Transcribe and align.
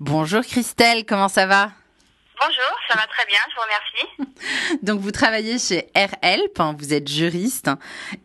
Bonjour 0.00 0.42
Christelle, 0.42 1.04
comment 1.04 1.26
ça 1.26 1.46
va? 1.46 1.72
Bonjour, 2.38 2.78
ça 2.88 2.94
va 2.94 3.04
très 3.08 3.26
bien, 3.26 3.38
je 3.50 3.54
vous 3.56 3.62
remercie. 3.62 4.78
Donc 4.84 5.00
vous 5.00 5.10
travaillez 5.10 5.58
chez 5.58 5.88
AirHelp, 5.92 6.60
hein, 6.60 6.76
vous 6.78 6.94
êtes 6.94 7.08
juriste 7.08 7.68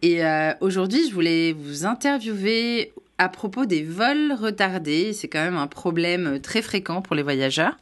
et 0.04 0.24
euh, 0.24 0.54
aujourd'hui 0.62 1.10
je 1.10 1.14
voulais 1.16 1.52
vous 1.54 1.88
interviewer 1.88 2.94
à 3.20 3.30
propos 3.30 3.66
des 3.66 3.84
vols 3.84 4.34
retardés, 4.34 5.14
c'est 5.14 5.28
quand 5.28 5.44
même 5.44 5.58
un 5.58 5.68
problème 5.68 6.40
très 6.42 6.64
fréquent 6.64 7.02
pour 7.02 7.16
les 7.16 7.22
voyageurs. 7.22 7.76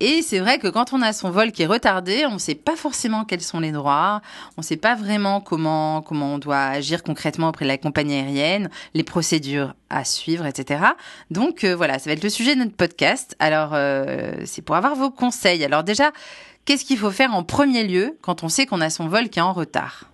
Et 0.00 0.22
c'est 0.22 0.38
vrai 0.38 0.58
que 0.58 0.68
quand 0.68 0.92
on 0.94 1.02
a 1.02 1.12
son 1.12 1.30
vol 1.30 1.52
qui 1.52 1.62
est 1.62 1.66
retardé, 1.66 2.24
on 2.26 2.34
ne 2.34 2.38
sait 2.38 2.54
pas 2.54 2.76
forcément 2.76 3.24
quels 3.24 3.42
sont 3.42 3.60
les 3.60 3.72
droits, 3.72 4.22
on 4.56 4.62
ne 4.62 4.64
sait 4.64 4.78
pas 4.78 4.94
vraiment 4.94 5.40
comment 5.42 6.00
comment 6.00 6.34
on 6.34 6.38
doit 6.38 6.64
agir 6.64 7.02
concrètement 7.02 7.48
auprès 7.48 7.66
de 7.66 7.70
la 7.70 7.76
compagnie 7.76 8.14
aérienne, 8.14 8.70
les 8.94 9.04
procédures 9.04 9.74
à 9.90 10.04
suivre, 10.04 10.46
etc. 10.46 10.84
Donc 11.30 11.64
euh, 11.64 11.76
voilà, 11.76 11.98
ça 11.98 12.08
va 12.08 12.14
être 12.14 12.24
le 12.24 12.30
sujet 12.30 12.54
de 12.54 12.60
notre 12.60 12.76
podcast. 12.76 13.36
Alors 13.38 13.74
euh, 13.74 14.32
c'est 14.46 14.62
pour 14.62 14.76
avoir 14.76 14.94
vos 14.94 15.10
conseils. 15.10 15.62
Alors 15.62 15.84
déjà, 15.84 16.10
qu'est-ce 16.64 16.86
qu'il 16.86 16.98
faut 16.98 17.10
faire 17.10 17.34
en 17.34 17.44
premier 17.44 17.84
lieu 17.84 18.16
quand 18.22 18.44
on 18.44 18.48
sait 18.48 18.64
qu'on 18.64 18.80
a 18.80 18.88
son 18.88 19.08
vol 19.08 19.28
qui 19.28 19.40
est 19.40 19.42
en 19.42 19.52
retard? 19.52 20.06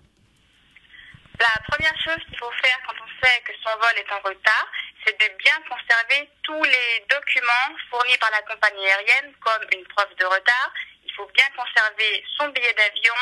La 1.38 1.62
première 1.68 1.94
chose 2.02 2.22
qu'il 2.28 2.38
faut 2.38 2.50
faire 2.62 2.78
quand 2.86 2.94
on 3.04 3.15
que 3.44 3.52
son 3.62 3.76
vol 3.78 3.98
est 3.98 4.12
en 4.12 4.20
retard, 4.20 4.66
c'est 5.04 5.18
de 5.18 5.36
bien 5.38 5.56
conserver 5.68 6.28
tous 6.42 6.62
les 6.62 7.04
documents 7.08 7.76
fournis 7.90 8.16
par 8.18 8.30
la 8.30 8.42
compagnie 8.42 8.86
aérienne, 8.86 9.34
comme 9.40 9.62
une 9.72 9.86
preuve 9.88 10.14
de 10.16 10.24
retard. 10.24 10.72
Il 11.04 11.12
faut 11.12 11.26
bien 11.34 11.46
conserver 11.56 12.24
son 12.36 12.48
billet 12.48 12.72
d'avion, 12.74 13.14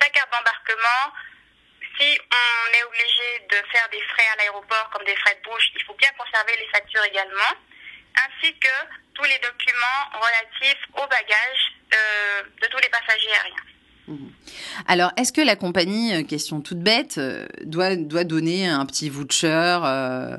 sa 0.00 0.08
carte 0.10 0.30
d'embarquement. 0.32 1.12
Si 1.98 2.18
on 2.32 2.72
est 2.72 2.84
obligé 2.84 3.46
de 3.50 3.56
faire 3.70 3.88
des 3.90 4.02
frais 4.02 4.28
à 4.32 4.36
l'aéroport, 4.36 4.90
comme 4.90 5.04
des 5.04 5.16
frais 5.16 5.34
de 5.34 5.42
bouche, 5.42 5.68
il 5.74 5.82
faut 5.84 5.94
bien 5.94 6.10
conserver 6.16 6.56
les 6.56 6.68
factures 6.68 7.04
également, 7.04 7.52
ainsi 8.16 8.58
que 8.58 8.74
tous 9.14 9.24
les 9.24 9.38
documents 9.38 10.08
relatifs 10.14 10.86
aux 10.94 11.06
bagages 11.06 11.72
euh, 11.92 12.42
de 12.62 12.66
tous 12.68 12.78
les 12.78 12.88
passagers 12.88 13.32
aériens. 13.32 13.64
Alors, 14.86 15.12
est-ce 15.16 15.32
que 15.32 15.40
la 15.40 15.56
compagnie, 15.56 16.14
euh, 16.14 16.22
question 16.22 16.60
toute 16.60 16.78
bête, 16.78 17.18
euh, 17.18 17.46
doit, 17.62 17.96
doit 17.96 18.24
donner 18.24 18.68
un 18.68 18.84
petit 18.86 19.08
voucher 19.08 19.78
euh, 19.84 20.36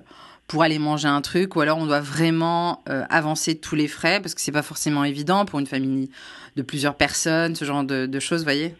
pour 0.47 0.64
aller 0.64 0.80
manger 0.80 1.08
un 1.08 1.22
truc 1.22 1.55
ou 1.55 1.61
alors 1.61 1.77
on 1.77 1.86
doit 1.86 2.02
vraiment 2.02 2.83
avancer 3.09 3.58
tous 3.59 3.75
les 3.75 3.88
frais? 3.88 4.19
Parce 4.19 4.36
que 4.36 4.42
c'est 4.42 4.52
pas 4.52 4.64
forcément 4.64 5.03
évident 5.03 5.45
pour 5.45 5.59
une 5.59 5.67
famille 5.67 6.11
de 6.58 6.61
plusieurs 6.61 6.95
personnes, 6.95 7.55
ce 7.55 7.64
genre 7.64 7.83
de, 7.83 8.05
de 8.05 8.19
choses, 8.19 8.44
voyez? 8.44 8.75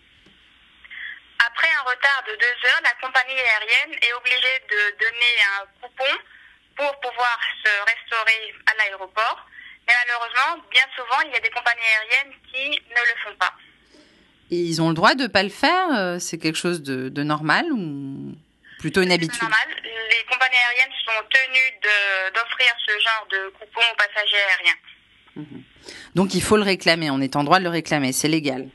Après 1.40 1.70
un 1.80 1.84
retard 1.90 2.24
de 2.28 2.36
deux 2.36 2.68
heures, 2.68 2.82
la 2.84 2.94
compagnie 3.00 3.40
aérienne 3.40 3.98
est 4.02 4.14
obligée 4.14 4.58
de 4.70 5.00
donner 5.00 5.34
un 5.56 5.66
coupon 5.82 6.14
pour 6.76 7.00
pouvoir 7.00 7.40
se 7.64 7.72
restaurer 7.88 8.54
à 8.68 8.76
l'aéroport. 8.78 9.48
Mais 9.88 9.94
malheureusement, 10.06 10.64
bien 10.70 10.86
souvent, 10.96 11.22
il 11.26 11.32
y 11.32 11.36
a 11.36 11.40
des 11.40 11.50
compagnies 11.50 11.82
aériennes 11.82 12.36
qui 12.52 12.82
ne 12.90 13.02
le 13.02 13.16
font 13.24 13.36
pas. 13.40 13.54
Et 14.52 14.58
ils 14.58 14.82
ont 14.82 14.90
le 14.90 14.94
droit 14.96 15.16
de 15.16 15.28
pas 15.28 15.44
le 15.44 15.50
faire 15.50 15.88
euh, 15.94 16.20
C'est 16.20 16.38
quelque 16.38 16.58
chose 16.58 16.84
de, 16.84 17.10
de 17.10 17.24
normal 17.24 17.66
ou 17.72 18.36
plutôt 18.80 19.02
une 19.02 19.10
C'est 19.10 19.16
habitude? 19.16 19.42
normal. 19.42 19.60
Les 19.84 20.24
compagnies 20.30 20.58
aériennes 20.58 20.98
sont 21.06 21.24
tenues 21.30 21.80
d'offrir 22.34 22.72
ce 22.86 22.92
genre 22.92 23.28
de 23.32 23.50
coupon 23.58 23.82
aux 23.92 23.96
passagers 23.96 24.38
aériens. 24.50 25.48
Donc 26.16 26.34
il 26.36 26.42
faut 26.44 26.58
le 26.58 26.64
réclamer, 26.64 27.10
on 27.10 27.22
est 27.22 27.36
en 27.38 27.44
droit 27.44 27.60
de 27.60 27.64
le 27.64 27.70
réclamer, 27.70 28.12
c'est 28.12 28.28
légal. 28.28 28.68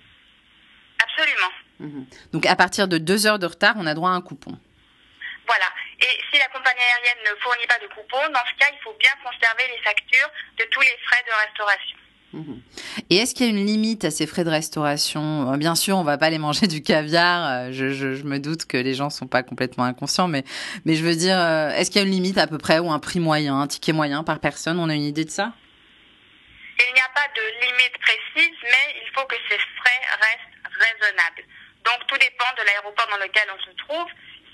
Absolument. 1.02 1.52
Mhm. 1.80 2.06
Donc 2.32 2.46
à 2.46 2.56
partir 2.56 2.88
de 2.88 2.96
deux 2.98 3.26
heures 3.26 3.38
de 3.38 3.46
retard, 3.46 3.74
on 3.76 3.86
a 3.86 3.92
droit 3.94 4.10
à 4.10 4.14
un 4.14 4.22
coupon. 4.22 4.58
Voilà. 5.46 5.66
Et 6.00 6.18
si 6.32 6.38
la 6.38 6.48
compagnie 6.48 6.80
aérienne 6.80 7.22
ne 7.30 7.40
fournit 7.40 7.66
pas 7.66 7.78
de 7.78 7.86
coupon, 7.88 8.18
dans 8.32 8.44
ce 8.50 8.58
cas, 8.58 8.66
il 8.72 8.78
faut 8.82 8.96
bien 8.98 9.12
conserver 9.22 9.64
les 9.76 9.82
factures 9.82 10.28
de 10.58 10.64
tous 10.70 10.80
les 10.80 10.96
frais 11.04 11.22
de 11.28 11.46
restauration. 11.46 11.96
Et 13.08 13.16
est-ce 13.16 13.34
qu'il 13.34 13.46
y 13.46 13.48
a 13.48 13.52
une 13.52 13.64
limite 13.64 14.04
à 14.04 14.10
ces 14.10 14.26
frais 14.26 14.44
de 14.44 14.50
restauration? 14.50 15.52
Euh, 15.52 15.56
Bien 15.56 15.74
sûr, 15.74 15.96
on 15.96 16.02
va 16.04 16.18
pas 16.18 16.26
aller 16.26 16.38
manger 16.38 16.66
du 16.66 16.82
caviar. 16.82 17.46
euh, 17.46 17.72
je 17.72 18.22
me 18.24 18.38
doute 18.38 18.66
que 18.66 18.76
les 18.76 18.94
gens 18.94 19.10
sont 19.10 19.26
pas 19.26 19.42
complètement 19.42 19.84
inconscients, 19.84 20.28
mais, 20.28 20.44
mais 20.84 20.96
je 20.96 21.04
veux 21.04 21.14
dire, 21.14 21.38
euh, 21.38 21.70
est-ce 21.70 21.90
qu'il 21.90 22.00
y 22.00 22.04
a 22.04 22.06
une 22.06 22.12
limite 22.12 22.36
à 22.38 22.46
peu 22.46 22.58
près 22.58 22.78
ou 22.78 22.90
un 22.90 22.98
prix 22.98 23.20
moyen, 23.20 23.58
un 23.58 23.66
ticket 23.66 23.92
moyen 23.92 24.22
par 24.24 24.38
personne? 24.40 24.78
On 24.78 24.88
a 24.90 24.94
une 24.94 25.04
idée 25.04 25.24
de 25.24 25.30
ça? 25.30 25.52
Il 26.78 26.92
n'y 26.92 27.00
a 27.00 27.08
pas 27.14 27.24
de 27.34 27.42
limite 27.66 27.96
précise, 28.04 28.56
mais 28.64 29.00
il 29.00 29.08
faut 29.14 29.24
que 29.26 29.36
ces 29.48 29.56
frais 29.80 30.00
restent 30.20 30.60
raisonnables. 30.76 31.42
Donc 31.84 32.06
tout 32.06 32.18
dépend 32.18 32.52
de 32.58 32.66
l'aéroport 32.66 33.06
dans 33.08 33.16
lequel 33.24 33.48
on 33.48 33.60
se 33.64 33.72
trouve. 33.86 34.08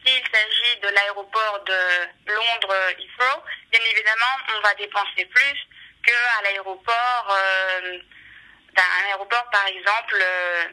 S'il 0.05 0.23
s'agit 0.31 0.75
de 0.83 0.89
l'aéroport 0.95 1.63
de 1.67 1.81
Londres 2.31 2.79
Heathrow, 2.99 3.39
bien 3.71 3.81
évidemment, 3.91 4.35
on 4.55 4.61
va 4.63 4.75
dépenser 4.75 5.25
plus 5.27 5.59
qu'à 6.03 6.43
l'aéroport 6.43 7.29
euh, 7.31 7.99
d'un 8.75 9.09
aéroport, 9.09 9.45
par 9.51 9.67
exemple, 9.67 10.17
euh, 10.21 10.65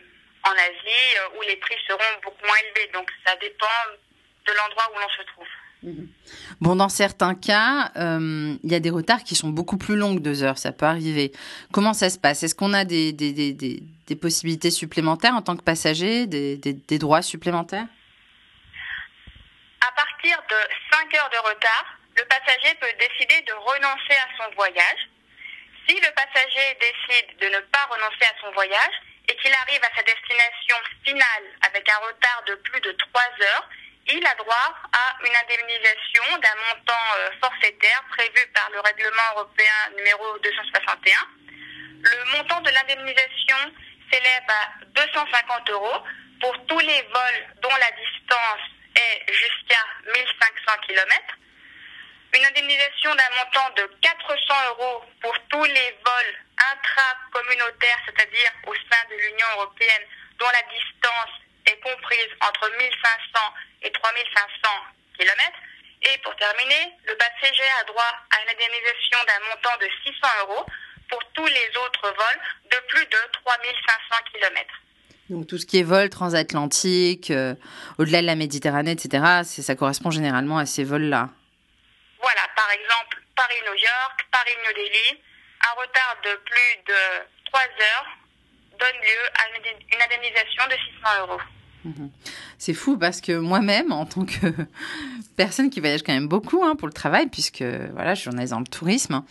en 0.44 0.52
Asie, 0.52 1.18
euh, 1.18 1.38
où 1.38 1.42
les 1.42 1.58
prix 1.58 1.76
seront 1.88 2.00
beaucoup 2.24 2.46
moins 2.46 2.56
élevés. 2.68 2.90
Donc 2.94 3.12
ça 3.26 3.36
dépend 3.36 3.66
de 4.46 4.52
l'endroit 4.54 4.90
où 4.94 5.00
l'on 5.00 5.10
se 5.10 5.24
trouve. 5.32 5.48
Bon, 6.60 6.76
dans 6.76 6.90
certains 6.90 7.36
cas, 7.36 7.92
euh, 7.96 8.56
il 8.64 8.72
y 8.72 8.76
a 8.76 8.82
des 8.82 8.90
retards 8.90 9.24
qui 9.24 9.36
sont 9.36 9.50
beaucoup 9.50 9.78
plus 9.78 9.96
longs 9.96 10.16
que 10.16 10.20
deux 10.20 10.44
heures, 10.44 10.58
ça 10.58 10.74
peut 10.74 10.86
arriver. 10.86 11.32
Comment 11.72 11.94
ça 11.94 12.10
se 12.10 12.20
passe? 12.20 12.44
Est-ce 12.44 12.56
qu'on 12.56 12.74
a 12.74 12.84
des, 12.84 13.14
des, 13.14 13.32
des, 13.32 13.54
des, 13.54 14.16
possibilités 14.16 14.72
supplémentaires 14.72 15.36
en 15.36 15.42
tant 15.42 15.56
que 15.56 15.64
passager, 15.64 16.28
des, 16.28 16.58
des, 16.58 16.74
des 16.74 17.00
droits 17.00 17.22
supplémentaires? 17.22 17.88
À 19.80 19.92
partir 19.94 20.38
de 20.50 20.56
5 20.92 21.16
heures 21.16 21.30
de 21.30 21.48
retard, 21.48 21.86
le 22.18 22.26
passager 22.26 22.76
peut 22.82 22.88
décider 23.00 23.42
de 23.48 23.54
renoncer 23.54 24.16
à 24.16 24.44
son 24.44 24.54
voyage. 24.56 25.10
Si 25.90 25.96
le 25.96 26.12
passager 26.12 26.78
décide 26.80 27.38
de 27.40 27.48
ne 27.48 27.60
pas 27.62 27.84
renoncer 27.90 28.22
à 28.22 28.40
son 28.42 28.52
voyage 28.52 28.94
et 29.28 29.36
qu'il 29.38 29.52
arrive 29.52 29.82
à 29.84 29.96
sa 29.96 30.04
destination 30.04 30.76
finale 31.04 31.46
avec 31.66 31.90
un 31.90 31.98
retard 31.98 32.44
de 32.46 32.54
plus 32.54 32.80
de 32.82 32.92
3 32.92 33.22
heures, 33.42 33.70
il 34.06 34.24
a 34.24 34.36
droit 34.36 34.76
à 34.94 35.18
une 35.26 35.36
indemnisation 35.36 36.38
d'un 36.38 36.56
montant 36.70 37.06
euh, 37.18 37.30
forfaitaire 37.42 38.04
prévu 38.12 38.46
par 38.54 38.70
le 38.70 38.82
règlement 38.82 39.34
européen 39.34 39.90
numéro 39.98 40.38
261. 40.38 41.12
Le 42.04 42.38
montant 42.38 42.62
de 42.62 42.70
l'indemnisation 42.70 43.58
s'élève 44.12 44.46
à 44.48 44.86
250 44.94 45.70
euros 45.72 46.04
pour 46.40 46.54
tous 46.68 46.80
les 46.80 47.02
vols 47.02 47.48
dont 47.64 47.76
la 47.82 47.92
distance 47.98 48.62
est 48.94 49.34
jusqu'à 49.34 49.84
1500 50.06 50.82
km. 50.86 51.40
Une 52.34 52.46
indemnisation 52.46 53.16
d'un 53.16 53.32
montant 53.38 53.70
de 53.76 53.90
400 54.02 54.38
euros 54.70 55.04
pour 55.22 55.34
tous 55.50 55.64
les 55.64 55.90
vols 56.06 56.36
intracommunautaires, 56.74 58.00
c'est-à-dire 58.06 58.52
au 58.68 58.76
sein 58.76 59.04
de 59.10 59.16
l'Union 59.16 59.48
européenne, 59.58 60.06
dont 60.38 60.50
la 60.54 60.64
distance 60.70 61.34
est 61.66 61.80
comprise 61.82 62.32
entre 62.42 62.70
1500 62.78 62.90
et 63.84 63.92
3500 63.92 64.70
km. 65.18 65.42
Et 66.02 66.18
pour 66.24 66.36
terminer, 66.36 66.94
le 67.08 67.16
passager 67.18 67.68
a 67.82 67.84
droit 67.86 68.14
à 68.32 68.44
une 68.44 68.50
indemnisation 68.56 69.20
d'un 69.28 69.42
montant 69.50 69.78
de 69.82 69.90
600 70.06 70.28
euros 70.48 70.66
pour 71.10 71.20
tous 71.34 71.46
les 71.46 71.70
autres 71.86 72.08
vols 72.08 72.42
de 72.72 72.78
plus 72.88 73.06
de 73.06 73.20
3500 73.44 74.16
km. 74.32 74.70
Donc 75.30 75.48
tout 75.48 75.58
ce 75.58 75.66
qui 75.66 75.80
est 75.80 75.84
vol 75.84 76.10
transatlantique, 76.10 77.32
euh, 77.32 77.54
au-delà 77.98 78.22
de 78.22 78.26
la 78.26 78.36
Méditerranée, 78.36 78.92
etc., 78.92 79.44
ça 79.44 79.76
correspond 79.76 80.10
généralement 80.10 80.58
à 80.58 80.66
ces 80.66 80.84
vols-là. 80.84 81.30
Voilà, 82.22 82.42
par 82.56 82.70
exemple, 82.72 83.22
Paris-New 83.36 83.74
York, 83.76 84.28
Paris-New 84.32 84.74
Delhi, 84.76 85.22
un 85.62 85.74
retard 85.80 86.16
de 86.24 86.36
plus 86.46 86.72
de 86.88 87.00
3 87.46 87.62
heures 87.62 88.08
donne 88.80 89.02
lieu 89.02 89.24
à 89.36 89.50
une 89.50 89.62
indemn- 89.62 89.96
une 89.96 90.02
indemnisation 90.02 90.64
de 90.68 90.76
600 91.02 91.28
euros. 91.28 91.42
C'est 92.58 92.74
fou 92.74 92.98
parce 92.98 93.22
que 93.22 93.32
moi-même, 93.32 93.92
en 93.94 94.06
tant 94.06 94.26
que 94.26 94.54
personne 95.38 95.70
qui 95.70 95.80
voyage 95.80 96.04
quand 96.04 96.14
même 96.14 96.28
beaucoup 96.28 96.64
hein, 96.64 96.76
pour 96.76 96.88
le 96.88 96.94
travail, 96.94 97.28
puisque 97.28 97.62
voilà, 97.64 98.14
je 98.14 98.20
suis 98.22 98.26
journaliste 98.26 98.52
dans 98.54 98.60
le 98.60 98.68
tourisme, 98.68 99.24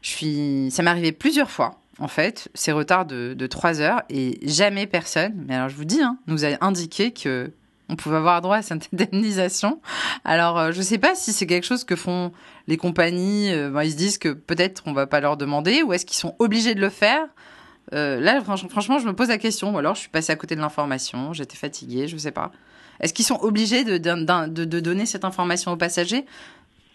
je 0.00 0.08
suis, 0.08 0.70
ça 0.70 0.82
m'est 0.82 0.90
arrivé 0.90 1.12
plusieurs 1.12 1.50
fois. 1.50 1.78
En 1.98 2.08
fait, 2.08 2.48
ces 2.54 2.72
retards 2.72 3.04
de, 3.04 3.34
de 3.34 3.46
3 3.46 3.80
heures 3.82 4.02
et 4.08 4.38
jamais 4.42 4.86
personne, 4.86 5.34
mais 5.46 5.54
alors 5.54 5.68
je 5.68 5.76
vous 5.76 5.84
dis, 5.84 6.02
hein, 6.02 6.16
nous 6.26 6.44
a 6.44 6.48
indiqué 6.62 7.12
que 7.12 7.52
on 7.92 7.96
pouvait 7.96 8.16
avoir 8.16 8.40
droit 8.40 8.56
à 8.56 8.62
cette 8.62 8.88
indemnisation. 8.92 9.80
Alors, 10.24 10.58
euh, 10.58 10.72
je 10.72 10.80
sais 10.82 10.98
pas 10.98 11.14
si 11.14 11.32
c'est 11.32 11.46
quelque 11.46 11.66
chose 11.66 11.84
que 11.84 11.94
font 11.96 12.32
les 12.66 12.76
compagnies. 12.76 13.52
euh, 13.52 13.70
ben, 13.70 13.82
ils 13.84 13.92
se 13.92 13.96
disent 13.96 14.18
que 14.18 14.30
peut-être 14.30 14.82
on 14.86 14.92
va 14.92 15.06
pas 15.06 15.20
leur 15.20 15.36
demander, 15.36 15.82
ou 15.82 15.92
est-ce 15.92 16.06
qu'ils 16.06 16.16
sont 16.18 16.34
obligés 16.38 16.74
de 16.74 16.80
le 16.80 16.90
faire 16.90 17.24
Euh, 17.92 18.20
Là, 18.20 18.40
franch- 18.40 18.68
franchement, 18.70 18.98
je 18.98 19.06
me 19.06 19.12
pose 19.14 19.28
la 19.28 19.38
question. 19.38 19.74
Ou 19.74 19.78
alors, 19.78 19.94
je 19.94 20.00
suis 20.00 20.08
passée 20.08 20.32
à 20.32 20.36
côté 20.36 20.54
de 20.56 20.60
l'information. 20.60 21.32
J'étais 21.34 21.56
fatiguée, 21.56 22.08
je 22.08 22.16
sais 22.16 22.32
pas. 22.32 22.50
Est-ce 23.00 23.12
qu'ils 23.12 23.24
sont 23.26 23.40
obligés 23.42 23.84
de, 23.84 23.98
de 23.98 24.80
donner 24.80 25.04
cette 25.06 25.24
information 25.24 25.72
aux 25.72 25.76
passagers? 25.76 26.24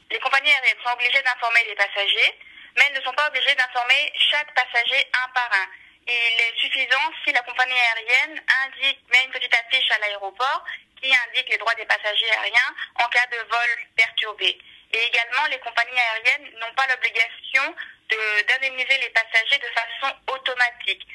Les 0.10 0.20
compagnies 0.20 0.50
aériennes 0.50 0.82
sont 0.84 0.94
obligées 0.96 1.22
d'informer 1.28 1.60
les 1.70 1.76
passagers, 1.76 2.32
mais 2.78 2.84
elles 2.88 2.98
ne 2.98 3.04
sont 3.06 3.14
pas 3.16 3.28
obligées 3.28 3.56
d'informer 3.60 4.02
chaque 4.32 4.48
passager 4.56 5.02
un 5.22 5.28
par 5.36 5.50
un. 5.52 5.68
Il 6.08 6.40
est 6.40 6.56
suffisant 6.60 7.12
si 7.24 7.34
la 7.34 7.42
compagnie 7.42 7.74
aérienne 7.74 8.42
indique, 8.66 9.00
met 9.12 9.26
une 9.26 9.32
petite 9.32 9.54
affiche 9.54 9.92
à 9.92 10.00
l'aéroport 10.00 10.64
qui 11.02 11.12
indique 11.28 11.50
les 11.50 11.58
droits 11.58 11.76
des 11.76 11.86
passagers 11.86 12.32
aériens 12.32 12.74
en 12.96 13.08
cas 13.10 13.28
de 13.28 13.38
vol 13.38 13.72
perturbé. 13.96 14.58
Et 14.94 15.00
également, 15.12 15.46
les 15.52 15.60
compagnies 15.60 16.00
aériennes 16.00 16.54
n'ont 16.60 16.74
pas 16.76 16.88
l'obligation 16.88 17.76
d'indemniser 18.10 18.98
les 19.04 19.10
passagers 19.10 19.60
de 19.60 19.68
façon 19.76 20.16
automatique. 20.32 21.06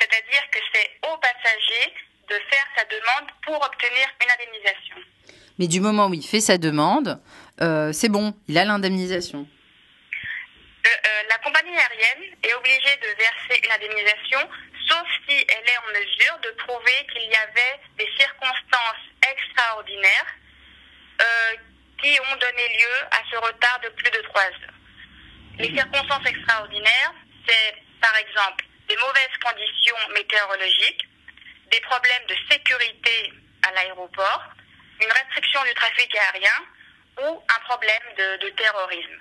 C'est-à-dire 0.00 0.50
que 0.50 0.58
c'est 0.72 0.90
au 1.02 1.16
passager 1.18 1.94
de 2.28 2.34
faire 2.50 2.66
sa 2.76 2.84
demande 2.84 3.30
pour 3.44 3.56
obtenir 3.56 4.08
une 4.22 4.30
indemnisation. 4.30 4.96
Mais 5.58 5.66
du 5.66 5.80
moment 5.80 6.06
où 6.06 6.14
il 6.14 6.24
fait 6.24 6.40
sa 6.40 6.56
demande, 6.56 7.20
euh, 7.60 7.92
c'est 7.92 8.08
bon, 8.08 8.34
il 8.48 8.56
a 8.58 8.64
l'indemnisation. 8.64 9.46
Euh, 10.86 10.88
euh, 10.88 11.22
la 11.28 11.38
compagnie 11.38 11.76
aérienne 11.76 12.36
est 12.42 12.54
obligée 12.54 12.96
de 13.02 13.07
verser 13.68 13.86
une 13.86 13.88
indemnisation, 13.88 14.50
sauf 14.88 15.06
si 15.28 15.46
elle 15.48 15.68
est 15.68 15.78
en 15.78 16.00
mesure 16.00 16.38
de 16.42 16.50
prouver 16.62 17.06
qu'il 17.12 17.30
y 17.30 17.36
avait 17.36 17.80
des 17.98 18.08
circonstances 18.18 19.04
extraordinaires 19.30 20.34
qui 22.00 22.18
ont 22.20 22.36
donné 22.36 22.68
lieu 22.78 23.06
à 23.10 23.20
ce 23.30 23.36
retard 23.36 23.80
de 23.82 23.88
plus 23.88 24.10
de 24.10 24.22
trois 24.28 24.42
heures. 24.42 24.78
Les 25.58 25.74
circonstances 25.74 26.26
extraordinaires, 26.26 27.12
c'est 27.46 27.74
par 28.00 28.14
exemple 28.16 28.64
des 28.88 28.96
mauvaises 28.96 29.36
conditions 29.42 29.96
météorologiques, 30.14 31.08
des 31.70 31.80
problèmes 31.80 32.26
de 32.28 32.36
sécurité 32.50 33.32
à 33.66 33.72
l'aéroport, 33.72 34.44
une 35.00 35.10
restriction 35.12 35.60
du 35.64 35.74
trafic 35.74 36.14
aérien 36.16 36.64
ou 37.22 37.42
un 37.48 37.60
problème 37.66 38.38
de, 38.40 38.48
terrorisme. 38.50 39.20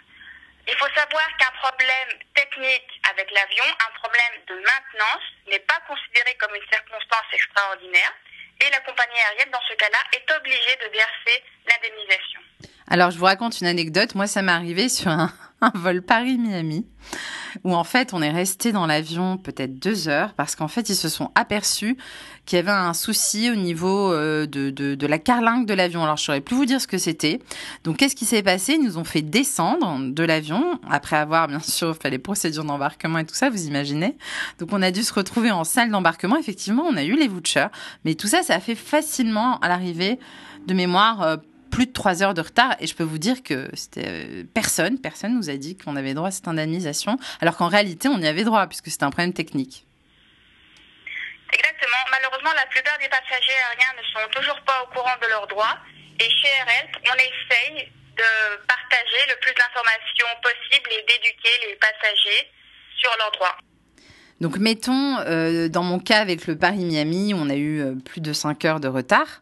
Il 0.67 0.75
faut 0.75 0.91
savoir 0.93 1.25
qu'un 1.39 1.53
problème 1.63 2.09
technique 2.35 2.91
avec 3.09 3.31
l'avion, 3.31 3.63
un 3.63 3.93
problème 3.99 4.35
de 4.47 4.55
maintenance, 4.55 5.25
n'est 5.49 5.63
pas 5.63 5.79
considéré 5.87 6.35
comme 6.39 6.53
une 6.55 6.67
circonstance 6.69 7.29
extraordinaire 7.31 8.13
et 8.59 8.69
la 8.71 8.79
compagnie 8.81 9.19
aérienne, 9.29 9.51
dans 9.51 9.63
ce 9.69 9.75
cas-là, 9.75 9.99
est 10.11 10.27
obligée 10.35 10.75
de 10.83 10.91
verser 10.91 11.43
l'indemnisation. 11.69 12.39
Alors, 12.89 13.11
je 13.11 13.17
vous 13.17 13.25
raconte 13.25 13.61
une 13.61 13.67
anecdote. 13.67 14.15
Moi, 14.15 14.27
ça 14.27 14.41
m'est 14.41 14.51
arrivé 14.51 14.89
sur 14.89 15.09
un, 15.09 15.31
un 15.61 15.71
vol 15.73 16.01
Paris-Miami 16.01 16.85
où 17.63 17.73
en 17.73 17.83
fait 17.83 18.13
on 18.13 18.21
est 18.21 18.31
resté 18.31 18.71
dans 18.71 18.85
l'avion 18.85 19.37
peut-être 19.37 19.79
deux 19.79 20.07
heures 20.07 20.33
parce 20.33 20.55
qu'en 20.55 20.67
fait 20.67 20.89
ils 20.89 20.95
se 20.95 21.09
sont 21.09 21.31
aperçus 21.35 21.97
qu'il 22.47 22.55
y 22.55 22.59
avait 22.59 22.71
un 22.71 22.93
souci 22.93 23.51
au 23.51 23.55
niveau 23.55 24.11
euh, 24.11 24.47
de, 24.47 24.69
de, 24.69 25.07
la 25.07 25.19
carlingue 25.19 25.67
de 25.67 25.73
l'avion. 25.73 26.03
Alors 26.03 26.17
je 26.17 26.23
saurais 26.23 26.41
plus 26.41 26.55
vous 26.55 26.65
dire 26.65 26.81
ce 26.81 26.87
que 26.87 26.97
c'était. 26.97 27.39
Donc 27.83 27.97
qu'est-ce 27.97 28.15
qui 28.15 28.25
s'est 28.25 28.41
passé? 28.41 28.73
Ils 28.73 28.83
nous 28.83 28.97
ont 28.97 29.03
fait 29.03 29.21
descendre 29.21 29.99
de 29.99 30.23
l'avion 30.23 30.79
après 30.89 31.17
avoir 31.17 31.47
bien 31.47 31.59
sûr 31.63 31.95
fait 31.95 32.09
les 32.09 32.17
procédures 32.17 32.63
d'embarquement 32.63 33.19
et 33.19 33.25
tout 33.25 33.35
ça, 33.35 33.49
vous 33.49 33.67
imaginez. 33.67 34.17
Donc 34.59 34.69
on 34.71 34.81
a 34.81 34.91
dû 34.91 35.03
se 35.03 35.13
retrouver 35.13 35.51
en 35.51 35.65
salle 35.65 35.91
d'embarquement. 35.91 36.37
Effectivement, 36.37 36.83
on 36.87 36.95
a 36.95 37.03
eu 37.03 37.15
les 37.15 37.27
vouchers, 37.27 37.67
mais 38.05 38.15
tout 38.15 38.27
ça, 38.27 38.41
ça 38.41 38.55
a 38.55 38.59
fait 38.59 38.75
facilement 38.75 39.59
à 39.59 39.67
l'arrivée 39.67 40.17
de 40.65 40.73
mémoire. 40.73 41.21
Euh, 41.21 41.37
plus 41.69 41.85
de 41.85 41.91
trois 41.91 42.23
heures 42.23 42.33
de 42.33 42.41
retard. 42.41 42.77
Et 42.79 42.87
je 42.87 42.95
peux 42.95 43.03
vous 43.03 43.17
dire 43.17 43.43
que 43.43 43.69
c'était 43.73 44.05
euh, 44.07 44.43
personne, 44.53 44.99
personne 44.99 45.35
nous 45.35 45.49
a 45.49 45.57
dit 45.57 45.75
qu'on 45.75 45.97
avait 45.97 46.13
droit 46.13 46.29
à 46.29 46.31
cette 46.31 46.47
indemnisation, 46.47 47.17
alors 47.41 47.57
qu'en 47.57 47.67
réalité, 47.67 48.07
on 48.07 48.19
y 48.19 48.25
avait 48.25 48.45
droit, 48.45 48.65
puisque 48.67 48.89
c'était 48.89 49.03
un 49.03 49.09
problème 49.09 49.33
technique. 49.33 49.86
Exactement. 51.53 52.03
Malheureusement, 52.11 52.53
la 52.55 52.65
plupart 52.67 52.97
des 52.97 53.09
passagers 53.09 53.55
aériens 53.55 53.95
ne 53.97 54.03
sont 54.11 54.27
toujours 54.31 54.59
pas 54.61 54.83
au 54.83 54.87
courant 54.93 55.15
de 55.21 55.27
leurs 55.27 55.47
droits. 55.47 55.77
Et 56.19 56.29
chez 56.29 56.49
RL, 56.65 56.87
on 57.05 57.15
essaye 57.15 57.91
de 58.17 58.55
partager 58.67 59.21
le 59.29 59.35
plus 59.39 59.53
d'informations 59.53 60.27
possible 60.41 60.89
et 60.91 61.05
d'éduquer 61.05 61.67
les 61.67 61.75
passagers 61.75 62.51
sur 62.97 63.11
leurs 63.19 63.31
droits. 63.31 63.57
Donc 64.41 64.57
mettons, 64.57 65.17
euh, 65.19 65.67
dans 65.67 65.83
mon 65.83 65.99
cas 65.99 66.19
avec 66.19 66.47
le 66.47 66.57
Paris-Miami, 66.57 67.33
on 67.35 67.49
a 67.49 67.55
eu 67.55 67.81
euh, 67.81 67.95
plus 67.95 68.21
de 68.21 68.33
5 68.33 68.65
heures 68.65 68.79
de 68.79 68.87
retard. 68.87 69.41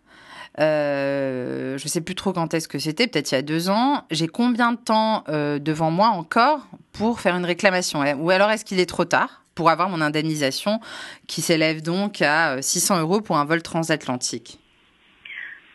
Euh, 0.59 1.77
je 1.77 1.87
sais 1.89 1.99
plus 1.99 2.15
trop 2.15 2.31
quand 2.31 2.53
est-ce 2.53 2.69
que 2.69 2.79
c'était, 2.79 3.07
peut-être 3.07 3.31
il 3.31 3.35
y 3.35 3.37
a 3.37 3.41
deux 3.41 3.69
ans. 3.69 4.05
J'ai 4.11 4.27
combien 4.27 4.71
de 4.71 4.77
temps 4.77 5.25
devant 5.27 5.91
moi 5.91 6.09
encore 6.09 6.67
pour 6.93 7.19
faire 7.19 7.35
une 7.35 7.45
réclamation? 7.45 7.99
Ou 7.99 8.29
alors 8.29 8.49
est-ce 8.51 8.63
qu'il 8.63 8.79
est 8.79 8.85
trop 8.85 9.05
tard? 9.05 9.44
Pour 9.55 9.69
avoir 9.69 9.89
mon 9.89 10.01
indemnisation 10.01 10.79
qui 11.27 11.41
s'élève 11.41 11.81
donc 11.81 12.21
à 12.21 12.61
600 12.61 12.97
euh, 12.97 13.01
euros 13.01 13.21
pour 13.21 13.37
un 13.37 13.45
vol 13.45 13.63
transatlantique 13.63 14.59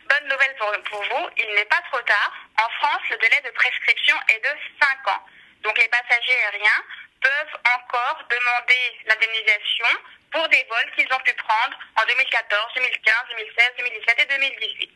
Bonne 0.09 0.29
nouvelle 0.29 0.55
pour, 0.59 0.71
pour 0.91 1.03
vous, 1.03 1.27
il 1.39 1.55
n'est 1.55 1.71
pas 1.71 1.81
trop 1.91 2.03
tard. 2.03 2.33
En 2.59 2.69
France, 2.79 3.03
le 3.11 3.17
délai 3.19 3.41
de 3.45 3.51
prescription 3.55 4.17
est 4.29 4.41
de 4.41 4.53
5 4.81 5.15
ans. 5.15 5.23
Donc 5.63 5.79
les 5.79 5.89
passagers 5.89 6.37
aériens 6.51 6.83
peuvent 7.21 7.57
encore 7.65 8.19
demander 8.29 8.83
l'indemnisation 9.07 9.87
pour 10.33 10.49
des 10.49 10.65
vols 10.69 10.91
qu'ils 10.97 11.13
ont 11.13 11.23
pu 11.25 11.33
prendre 11.35 11.77
en 11.97 12.05
2014, 12.07 12.75
2015, 12.75 13.15
2016, 13.31 13.71
2017 13.79 14.21
et 14.21 14.27
2018. 14.27 14.91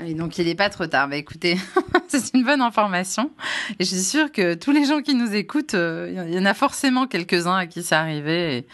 Et 0.00 0.14
donc 0.14 0.38
il 0.38 0.46
n'est 0.46 0.54
pas 0.54 0.70
trop 0.70 0.86
tard. 0.86 1.08
Bah, 1.08 1.16
écoutez, 1.16 1.56
c'est 2.08 2.34
une 2.34 2.44
bonne 2.44 2.60
information. 2.60 3.30
Et 3.78 3.84
je 3.84 3.90
suis 3.90 4.02
sûre 4.02 4.32
que 4.32 4.54
tous 4.54 4.72
les 4.72 4.86
gens 4.86 5.02
qui 5.02 5.14
nous 5.14 5.34
écoutent, 5.34 5.74
euh, 5.74 6.26
il 6.26 6.34
y 6.34 6.38
en 6.38 6.46
a 6.46 6.54
forcément 6.54 7.06
quelques-uns 7.06 7.56
à 7.56 7.66
qui 7.66 7.82
c'est 7.82 7.94
arrivé. 7.94 8.66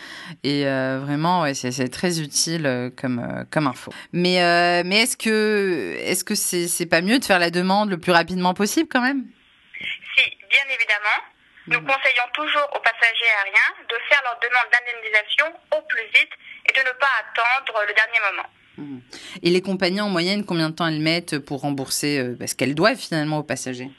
Et, 0.45 0.67
euh, 0.67 1.01
vraiment, 1.03 1.43
ouais, 1.43 1.55
c'est 1.55 1.89
très 1.89 2.21
utile 2.21 2.67
euh, 2.67 2.91
comme, 2.91 3.47
comme 3.51 3.67
info. 3.67 3.93
Mais, 4.13 4.83
mais 4.85 5.03
est-ce 5.03 5.17
que 5.17 5.97
est-ce 6.01 6.25
que 6.25 6.35
c'est 6.35 6.87
pas 6.87 7.03
mieux 7.03 7.19
de 7.19 7.25
faire 7.25 7.39
la 7.39 7.51
demande 7.51 7.91
le 7.91 7.99
plus 7.99 8.13
rapidement 8.13 8.55
possible 8.55 8.89
quand 8.91 9.03
même? 9.03 9.25
Si, 10.17 10.25
bien 10.49 10.65
évidemment. 10.69 11.21
Nous 11.67 11.81
conseillons 11.81 12.27
toujours 12.33 12.67
aux 12.75 12.81
passagers 12.81 13.31
aériens 13.37 13.85
de 13.87 13.95
faire 14.09 14.21
leur 14.25 14.41
demande 14.41 14.67
d'indemnisation 14.73 15.47
au 15.77 15.83
plus 15.83 16.03
vite 16.15 16.33
et 16.67 16.73
de 16.73 16.81
ne 16.81 16.93
pas 16.99 17.13
attendre 17.21 17.85
le 17.87 17.95
dernier 17.95 18.19
moment. 18.33 18.49
Mmh. 18.81 19.01
Et 19.43 19.51
les 19.51 19.61
compagnies 19.61 20.01
en 20.01 20.09
moyenne, 20.09 20.45
combien 20.45 20.71
de 20.71 20.75
temps 20.75 20.87
elles 20.87 21.01
mettent 21.01 21.39
pour 21.39 21.61
rembourser 21.61 22.19
euh, 22.19 22.47
ce 22.47 22.55
qu'elles 22.55 22.75
doivent 22.75 22.99
finalement 22.99 23.39
aux 23.39 23.45
passagers? 23.45 23.91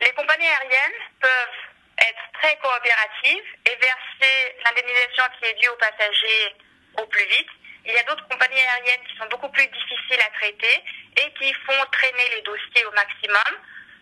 Les 0.00 0.12
compagnies 0.12 0.46
aériennes 0.46 1.00
peuvent 1.20 1.60
être 1.98 2.24
très 2.40 2.56
coopératives 2.60 3.48
et 3.66 3.74
verser 3.80 4.34
l'indemnisation 4.64 5.24
qui 5.38 5.48
est 5.48 5.58
due 5.60 5.68
aux 5.68 5.80
passagers 5.80 6.54
au 7.00 7.06
plus 7.06 7.24
vite. 7.24 7.50
Il 7.86 7.92
y 7.92 7.98
a 7.98 8.04
d'autres 8.04 8.28
compagnies 8.28 8.60
aériennes 8.60 9.04
qui 9.08 9.16
sont 9.16 9.28
beaucoup 9.30 9.48
plus 9.48 9.66
difficiles 9.66 10.20
à 10.20 10.30
traiter 10.36 10.76
et 11.16 11.32
qui 11.38 11.52
font 11.64 11.82
traîner 11.90 12.36
les 12.36 12.42
dossiers 12.42 12.84
au 12.84 12.92
maximum. 12.92 13.50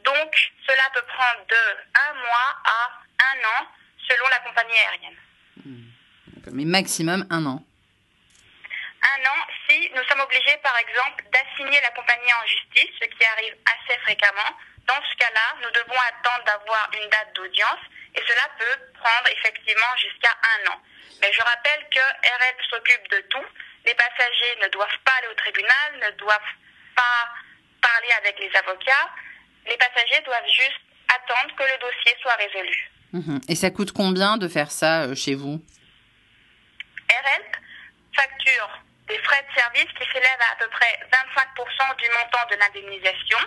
Donc, 0.05 0.31
cela 0.67 0.83
peut 0.93 1.07
prendre 1.07 1.47
de 1.49 1.63
un 1.95 2.15
mois 2.15 2.51
à 2.65 2.91
un 3.31 3.39
an 3.47 3.67
selon 4.09 4.29
la 4.29 4.39
compagnie 4.41 4.79
aérienne. 4.91 5.19
Hmm. 5.65 6.53
Mais 6.53 6.65
maximum 6.65 7.27
un 7.31 7.47
an. 7.47 7.65
Un 9.03 9.21
an 9.27 9.41
si 9.69 9.91
nous 9.95 10.03
sommes 10.09 10.21
obligés, 10.21 10.57
par 10.63 10.77
exemple, 10.79 11.25
d'assigner 11.33 11.81
la 11.81 11.91
compagnie 11.91 12.33
en 12.33 12.47
justice, 12.47 12.91
ce 13.01 13.07
qui 13.07 13.25
arrive 13.25 13.57
assez 13.67 13.99
fréquemment. 14.01 14.51
Dans 14.87 15.03
ce 15.03 15.17
cas-là, 15.17 15.57
nous 15.63 15.71
devons 15.71 15.99
attendre 16.09 16.45
d'avoir 16.45 16.91
une 16.95 17.09
date 17.11 17.35
d'audience 17.35 17.83
et 18.15 18.23
cela 18.27 18.49
peut 18.59 18.79
prendre 18.95 19.29
effectivement 19.31 19.95
jusqu'à 19.99 20.31
un 20.31 20.73
an. 20.73 20.81
Mais 21.21 21.33
je 21.33 21.43
rappelle 21.43 21.87
que 21.91 22.01
RL 22.01 22.57
s'occupe 22.71 23.09
de 23.11 23.21
tout. 23.31 23.47
Les 23.85 23.95
passagers 23.95 24.57
ne 24.63 24.69
doivent 24.69 25.01
pas 25.05 25.13
aller 25.19 25.29
au 25.29 25.35
tribunal, 25.35 25.89
ne 26.03 26.11
doivent 26.19 26.55
pas 26.95 27.31
parler 27.81 28.13
avec 28.19 28.39
les 28.39 28.55
avocats 28.57 29.11
les 29.69 29.77
passagers 29.77 30.23
doivent 30.25 30.47
juste 30.47 30.81
attendre 31.09 31.55
que 31.57 31.63
le 31.63 31.81
dossier 31.81 32.13
soit 32.23 32.35
résolu. 32.35 32.91
Mhm. 33.13 33.41
Et 33.49 33.55
ça 33.55 33.71
coûte 33.71 33.93
combien 33.93 34.37
de 34.37 34.49
faire 34.49 34.71
ça 34.71 35.05
euh, 35.05 35.15
chez 35.15 35.35
vous? 35.35 35.63
RL 37.11 37.43
facture 38.15 38.83
des 39.09 39.19
frais 39.19 39.45
de 39.49 39.61
service 39.61 39.91
qui 39.99 40.07
s'élèvent 40.13 40.45
à 40.51 40.53
à 40.53 40.57
peu 40.59 40.69
près 40.71 40.99
25% 41.11 41.97
du 41.99 42.09
montant 42.11 42.45
de 42.51 42.57
l'indemnisation. 42.57 43.39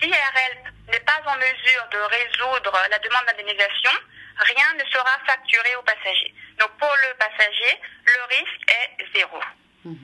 Si 0.00 0.08
RL 0.08 0.56
n'est 0.92 1.04
pas 1.04 1.20
en 1.26 1.36
mesure 1.36 1.84
de 1.92 1.98
résoudre 1.98 2.72
la 2.90 2.98
demande 2.98 3.24
d'indemnisation, 3.26 3.92
rien 4.38 4.70
ne 4.78 4.84
sera 4.90 5.18
facturé 5.26 5.76
au 5.78 5.82
passager. 5.82 6.34
Donc 6.58 6.70
pour 6.78 6.92
le 7.02 7.16
passager, 7.18 7.72
le 8.04 8.20
risque 8.36 8.64
est 8.68 9.18
zéro. 9.18 9.38
Mhm. 9.84 9.98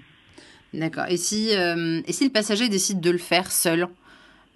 D'accord. 0.74 1.06
Et 1.08 1.16
si, 1.16 1.56
euh, 1.56 2.02
et 2.06 2.12
si 2.12 2.24
le 2.24 2.32
passager 2.32 2.68
décide 2.68 3.00
de 3.00 3.10
le 3.10 3.18
faire 3.18 3.50
seul 3.50 3.88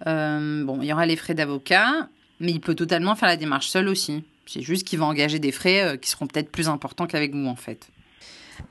euh, 0.07 0.63
bon, 0.65 0.81
il 0.81 0.87
y 0.87 0.93
aura 0.93 1.05
les 1.05 1.15
frais 1.15 1.33
d'avocat, 1.33 2.09
mais 2.39 2.51
il 2.51 2.61
peut 2.61 2.75
totalement 2.75 3.15
faire 3.15 3.29
la 3.29 3.37
démarche 3.37 3.67
seul 3.67 3.87
aussi. 3.87 4.23
C'est 4.45 4.61
juste 4.61 4.87
qu'il 4.87 4.99
va 4.99 5.05
engager 5.05 5.39
des 5.39 5.51
frais 5.51 5.81
euh, 5.81 5.97
qui 5.97 6.09
seront 6.09 6.27
peut-être 6.27 6.51
plus 6.51 6.67
importants 6.67 7.07
qu'avec 7.07 7.33
vous, 7.33 7.47
en 7.47 7.55
fait. 7.55 7.89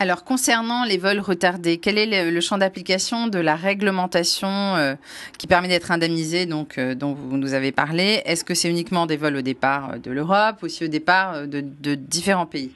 Alors, 0.03 0.25
concernant 0.25 0.85
les 0.85 0.97
vols 0.97 1.21
retardés, 1.21 1.79
quel 1.79 1.99
est 1.99 2.31
le, 2.31 2.41
champ 2.41 2.57
d'application 2.57 3.27
de 3.27 3.39
la 3.39 3.55
réglementation 3.55 4.49
euh, 4.49 4.95
qui 5.39 5.47
permet 5.47 5.69
d'être 5.69 5.91
indemnisé, 5.91 6.47
donc, 6.47 6.81
dont 6.81 7.13
vous 7.13 7.37
nous 7.37 7.53
avez 7.53 7.71
parlé? 7.71 8.23
Est-ce 8.25 8.43
que 8.43 8.55
c'est 8.55 8.71
uniquement 8.71 9.05
des 9.05 9.19
vols 9.19 9.37
au 9.37 9.43
départ 9.43 9.99
de 9.99 10.11
l'Europe, 10.11 10.63
aussi 10.63 10.87
au 10.87 10.89
départ 10.89 11.47
de, 11.47 11.61
de 11.61 11.95
différents 11.97 12.47
pays? 12.47 12.75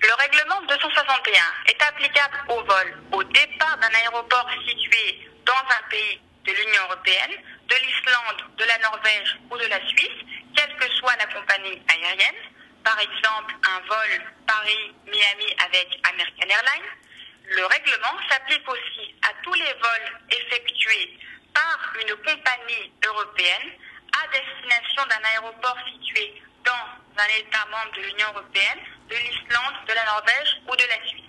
Le 0.00 0.14
règlement 0.22 0.62
261 0.68 1.42
est 1.66 1.82
applicable 1.82 2.36
aux 2.48 2.62
vols 2.62 2.94
au 3.18 3.24
départ 3.24 3.76
d'un 3.82 3.90
aéroport 3.98 4.46
situé 4.68 5.18
dans 5.44 5.66
un 5.66 5.82
pays 5.90 6.20
de 6.46 6.52
l'Union 6.52 6.82
européenne, 6.86 7.34
de 7.66 7.74
l'Islande, 7.74 8.38
de 8.56 8.64
la 8.70 8.78
Norvège 8.86 9.36
ou 9.50 9.58
de 9.58 9.66
la 9.66 9.82
Suisse, 9.88 10.22
quelle 10.54 10.76
que 10.78 10.88
soit 10.94 11.16
la 11.18 11.26
compagnie 11.26 11.82
aérienne, 11.90 12.38
par 12.84 12.98
exemple 13.00 13.54
un 13.62 13.80
vol 13.86 14.10
Paris-Miami 14.46 15.48
avec 15.64 15.88
American 16.08 16.48
Airlines, 16.48 16.90
le 17.56 17.64
règlement 17.66 18.16
s'applique 18.28 18.68
aussi 18.68 19.14
à 19.22 19.32
tous 19.42 19.54
les 19.54 19.72
vols 19.80 20.10
effectués 20.30 21.18
par 21.54 21.78
une 22.00 22.14
compagnie 22.16 22.92
européenne 23.06 23.72
à 24.12 24.26
destination 24.28 25.02
d'un 25.08 25.24
aéroport 25.32 25.78
situé 25.92 26.42
dans 26.64 26.86
un 27.16 27.28
État 27.40 27.64
membre 27.70 27.96
de 27.96 28.02
l'Union 28.02 28.28
européenne, 28.34 28.80
de 29.08 29.16
l'Islande, 29.16 29.76
de 29.88 29.94
la 29.94 30.04
Norvège 30.04 30.50
ou 30.68 30.76
de 30.76 30.84
la 30.84 31.08
Suisse. 31.08 31.24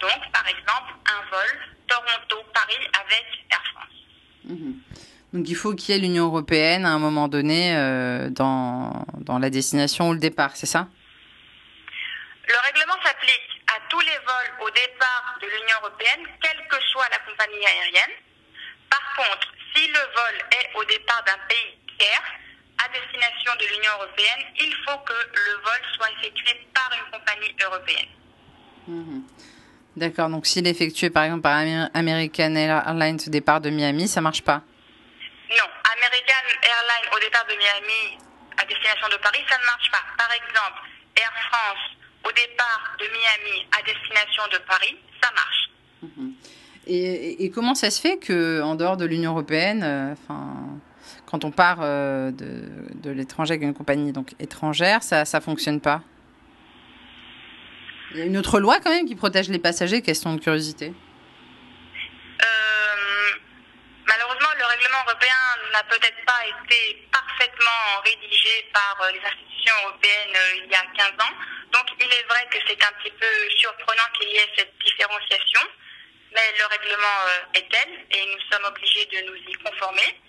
Donc, 0.00 0.20
par 0.32 0.46
exemple, 0.46 0.92
un 1.08 1.22
vol 1.30 1.50
Toronto-Paris 1.88 2.84
avec 2.92 3.26
Air 3.50 3.62
France. 3.72 3.96
Mhm. 4.44 4.80
Donc 5.32 5.48
il 5.48 5.56
faut 5.56 5.74
qu'il 5.74 5.94
y 5.94 5.98
ait 5.98 6.00
l'Union 6.00 6.26
européenne 6.26 6.86
à 6.86 6.90
un 6.90 6.98
moment 6.98 7.28
donné 7.28 7.76
euh, 7.76 8.30
dans, 8.30 9.04
dans 9.26 9.38
la 9.38 9.50
destination 9.50 10.08
ou 10.08 10.12
le 10.12 10.18
départ, 10.18 10.56
c'est 10.56 10.66
ça? 10.66 10.88
Le 12.48 12.58
règlement 12.66 12.96
s'applique 13.04 13.50
à 13.66 13.80
tous 13.90 14.00
les 14.00 14.18
vols 14.24 14.66
au 14.66 14.70
départ 14.70 15.36
de 15.42 15.46
l'Union 15.46 15.76
européenne, 15.82 16.22
quelle 16.40 16.62
que 16.68 16.80
soit 16.92 17.08
la 17.10 17.18
compagnie 17.18 17.66
aérienne. 17.66 18.14
Par 18.88 19.02
contre, 19.16 19.52
si 19.74 19.88
le 19.88 19.98
vol 19.98 20.34
est 20.52 20.68
au 20.76 20.84
départ 20.84 21.22
d'un 21.26 21.38
pays 21.48 21.76
tiers, 21.98 22.22
à 22.78 22.88
destination 22.88 23.52
de 23.58 23.66
l'Union 23.66 23.90
européenne, 23.98 24.42
il 24.60 24.72
faut 24.86 24.98
que 24.98 25.12
le 25.12 25.54
vol 25.64 25.80
soit 25.96 26.10
effectué 26.20 26.54
par 26.72 26.90
une 26.94 27.10
compagnie 27.10 27.54
européenne. 27.64 28.08
Mhm. 28.86 29.22
D'accord, 29.96 30.28
donc 30.28 30.46
s'il 30.46 30.66
est 30.66 30.70
effectué 30.70 31.10
par 31.10 31.24
exemple 31.24 31.42
par 31.42 31.56
American 31.94 32.54
Airlines 32.54 33.18
au 33.26 33.30
départ 33.30 33.60
de 33.60 33.70
Miami, 33.70 34.06
ça 34.06 34.20
marche 34.20 34.42
pas? 34.42 34.62
Non, 35.50 35.68
American 35.96 36.46
Airlines 36.62 37.10
au 37.16 37.18
départ 37.18 37.46
de 37.46 37.54
Miami 37.54 38.18
destination 38.86 39.08
de 39.08 39.22
Paris, 39.22 39.44
ça 39.48 39.58
ne 39.58 39.64
marche 39.64 39.90
pas. 39.90 40.02
Par 40.16 40.30
exemple, 40.32 40.82
Air 41.16 41.32
France 41.50 41.78
au 42.24 42.32
départ 42.32 42.96
de 42.98 43.04
Miami 43.06 43.66
à 43.78 43.82
destination 43.82 44.42
de 44.52 44.58
Paris, 44.66 44.96
ça 45.22 45.30
marche. 45.34 45.70
Mhm. 46.02 46.34
Et, 46.88 47.50
comment 47.50 47.74
ça 47.74 47.90
se 47.90 48.00
fait 48.00 48.16
que 48.18 48.62
en 48.62 48.76
dehors 48.76 48.96
de 48.96 49.04
l'Union 49.04 49.32
européenne, 49.32 49.82
euh, 49.82 50.12
enfin, 50.12 50.78
quand 51.26 51.44
on 51.44 51.50
part 51.50 51.78
euh, 51.80 52.30
de, 52.30 52.68
de 52.94 53.10
l'étranger 53.10 53.54
avec 53.54 53.64
une 53.64 53.74
compagnie 53.74 54.12
donc 54.12 54.34
étrangère, 54.38 55.02
ça 55.02 55.24
ça 55.24 55.40
fonctionne 55.40 55.80
pas? 55.80 56.02
Il 58.12 58.18
y 58.18 58.22
a 58.22 58.24
une 58.24 58.36
autre 58.36 58.60
loi 58.60 58.78
quand 58.82 58.90
même 58.90 59.06
qui 59.06 59.16
protège 59.16 59.48
les 59.48 59.58
passagers, 59.58 60.00
question 60.00 60.32
de 60.34 60.40
curiosité. 60.40 60.86
Euh, 60.86 62.46
malheureusement, 64.06 64.48
le 64.56 64.64
règlement 64.64 64.98
européen 65.06 65.34
n'a 65.76 65.84
peut-être 65.84 66.24
pas 66.24 66.40
été 66.46 67.06
parfaitement 67.12 68.00
rédigé 68.02 68.70
par 68.72 68.96
les 69.12 69.20
institutions 69.20 69.74
européennes 69.84 70.38
il 70.64 70.70
y 70.70 70.74
a 70.74 70.84
15 70.96 71.10
ans. 71.20 71.34
Donc 71.72 71.84
il 72.00 72.06
est 72.06 72.26
vrai 72.28 72.48
que 72.50 72.58
c'est 72.66 72.82
un 72.82 72.92
petit 72.92 73.12
peu 73.12 73.50
surprenant 73.50 74.08
qu'il 74.18 74.30
y 74.30 74.36
ait 74.36 74.52
cette 74.56 74.72
différenciation, 74.78 75.60
mais 76.32 76.54
le 76.58 76.66
règlement 76.66 77.18
est 77.52 77.68
tel 77.70 77.88
et 78.10 78.26
nous 78.26 78.40
sommes 78.50 78.64
obligés 78.64 79.04
de 79.06 79.26
nous 79.26 79.36
y 79.36 79.52
conformer. 79.54 80.20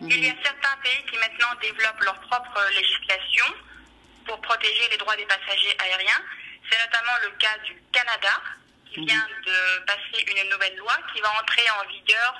Il 0.00 0.24
y 0.24 0.28
a 0.28 0.34
certains 0.42 0.76
pays 0.82 1.04
qui 1.08 1.16
maintenant 1.18 1.54
développent 1.62 2.02
leur 2.02 2.20
propre 2.22 2.60
législation 2.74 3.46
pour 4.26 4.40
protéger 4.40 4.88
les 4.90 4.96
droits 4.96 5.16
des 5.16 5.26
passagers 5.26 5.76
aériens. 5.78 6.22
C'est 6.68 6.78
notamment 6.78 7.16
le 7.22 7.30
cas 7.38 7.56
du 7.64 7.80
Canada 7.92 8.42
qui 8.92 9.06
vient 9.06 9.28
de 9.46 9.84
passer 9.86 10.24
une 10.26 10.50
nouvelle 10.50 10.76
loi 10.76 10.94
qui 11.14 11.20
va 11.20 11.30
entrer 11.40 11.64
en 11.70 11.88
vigueur 11.88 12.34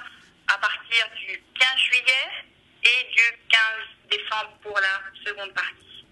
à 0.49 0.58
partir 0.58 1.08
du 1.16 1.42
15 1.58 1.78
juillet 1.78 2.46
et 2.87 3.12
du 3.12 3.38
15 3.49 3.61
décembre 4.11 4.52
pour 4.62 4.78
la 4.78 5.31
seconde 5.31 5.52
partie. 5.52 6.05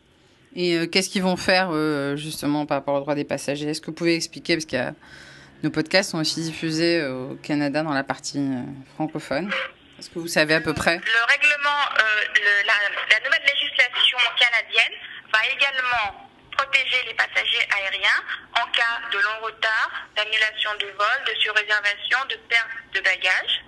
Et 0.57 0.77
euh, 0.77 0.87
qu'est-ce 0.87 1.11
qu'ils 1.11 1.23
vont 1.23 1.37
faire 1.37 1.71
euh, 1.73 2.17
justement 2.17 2.67
par 2.67 2.79
rapport 2.79 2.95
aux 2.95 3.01
droits 3.01 3.15
des 3.15 3.25
passagers? 3.25 3.69
Est-ce 3.69 3.81
que 3.81 3.87
vous 3.87 3.93
pouvez 3.93 4.15
expliquer? 4.15 4.55
Parce 4.57 4.67
que 4.67 4.95
nos 5.63 5.71
podcasts 5.71 6.11
sont 6.11 6.19
aussi 6.19 6.41
diffusés 6.43 7.05
au 7.07 7.37
Canada 7.43 7.83
dans 7.83 7.93
la 7.93 8.05
partie 8.05 8.39
euh, 8.39 8.63
francophone. 8.95 9.51
Est-ce 9.99 10.11
que 10.11 10.19
vous 10.19 10.29
savez 10.29 10.55
à 10.55 10.61
peu 10.61 10.75
près? 10.75 10.97
Le 10.97 11.25
règlement, 11.33 11.81
le, 11.99 12.67
la, 12.67 12.75
la 13.11 13.25
nouvelle 13.25 13.47
législation 13.47 14.19
canadienne 14.39 14.95
va 15.33 15.39
également 15.47 16.29
protéger 16.57 17.03
les 17.07 17.15
passagers 17.15 17.67
aériens 17.71 18.23
en 18.55 18.67
cas 18.71 19.01
de 19.13 19.19
long 19.19 19.47
retard, 19.47 19.91
d'annulation 20.17 20.71
du 20.79 20.87
vol, 20.87 21.19
de 21.27 21.35
surréservation, 21.41 22.19
de 22.31 22.37
perte 22.49 22.69
de 22.95 23.01
bagages. 23.01 23.65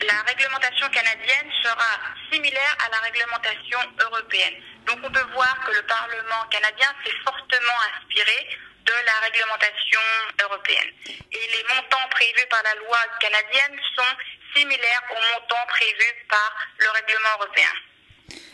La 0.00 0.22
réglementation 0.26 0.88
canadienne 0.88 1.50
sera 1.62 2.00
similaire 2.32 2.76
à 2.84 2.90
la 2.90 2.98
réglementation 2.98 3.78
européenne. 4.00 4.54
Donc 4.86 4.98
on 5.04 5.10
peut 5.10 5.26
voir 5.32 5.54
que 5.64 5.72
le 5.72 5.82
Parlement 5.82 6.42
canadien 6.50 6.88
s'est 7.04 7.16
fortement 7.24 7.78
inspiré 7.94 8.48
de 8.84 8.92
la 9.06 9.12
réglementation 9.22 10.00
européenne. 10.42 10.90
Et 11.06 11.46
les 11.54 11.64
montants 11.74 12.08
prévus 12.10 12.46
par 12.50 12.62
la 12.64 12.74
loi 12.80 12.98
canadienne 13.20 13.78
sont 13.94 14.16
similaires 14.56 15.02
aux 15.10 15.38
montants 15.38 15.66
prévus 15.68 16.26
par 16.28 16.56
le 16.78 16.90
règlement 16.90 17.30
européen. 17.38 17.70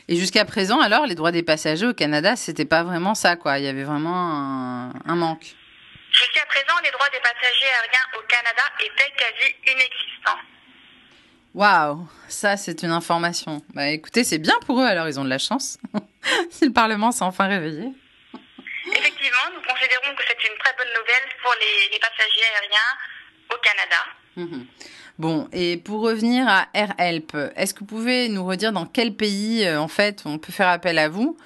Et 0.09 0.17
jusqu'à 0.17 0.45
présent, 0.45 0.81
alors, 0.81 1.07
les 1.07 1.15
droits 1.15 1.33
des 1.33 1.43
passagers 1.43 1.87
au 1.87 1.95
Canada, 1.95 2.37
c'était 2.37 2.65
pas 2.65 2.83
vraiment 2.83 3.15
ça, 3.15 3.37
quoi. 3.37 3.59
Il 3.59 3.65
y 3.65 3.69
avait 3.69 3.85
vraiment 3.85 4.15
un, 4.15 4.93
un 5.07 5.17
manque. 5.17 5.55
Jusqu'à 6.13 6.47
présent, 6.47 6.79
les 6.83 6.91
droits 6.91 7.09
des 7.11 7.21
passagers 7.21 7.67
aériens 7.67 8.07
au 8.19 8.23
Canada 8.23 8.63
étaient 8.81 9.13
quasi 9.17 9.55
inexistants. 9.67 10.41
Waouh, 11.59 12.07
ça 12.29 12.57
c'est 12.57 12.85
une 12.85 12.93
information. 12.93 13.61
Bah 13.75 13.89
écoutez, 13.89 14.23
c'est 14.23 14.39
bien 14.39 14.55
pour 14.65 14.81
eux, 14.81 14.85
alors 14.85 15.09
ils 15.09 15.19
ont 15.19 15.25
de 15.25 15.29
la 15.29 15.39
chance. 15.39 15.77
si 16.51 16.67
le 16.67 16.73
Parlement 16.73 17.11
s'est 17.11 17.25
enfin 17.25 17.49
réveillé. 17.49 17.93
Effectivement, 18.87 19.49
nous 19.53 19.61
considérons 19.69 20.15
que 20.17 20.23
c'est 20.29 20.49
une 20.49 20.57
très 20.61 20.73
bonne 20.79 20.87
nouvelle 20.87 21.29
pour 21.43 21.53
les, 21.61 21.93
les 21.93 21.99
passagers 21.99 22.45
aériens 22.55 22.95
au 23.51 23.57
Canada. 23.61 23.97
Mhm. 24.37 24.67
Bon, 25.19 25.49
et 25.53 25.79
pour 25.79 26.03
revenir 26.03 26.47
à 26.47 26.69
AirHelp, 26.75 27.37
est-ce 27.57 27.75
que 27.75 27.81
vous 27.81 27.87
pouvez 27.87 28.29
nous 28.29 28.47
redire 28.47 28.71
dans 28.71 28.87
quel 28.87 29.17
pays, 29.17 29.67
euh, 29.67 29.81
en 29.81 29.89
fait, 29.89 30.23
on 30.27 30.39
peut 30.39 30.53
faire 30.53 30.69
appel 30.69 30.97
à 30.97 31.09
vous? 31.09 31.37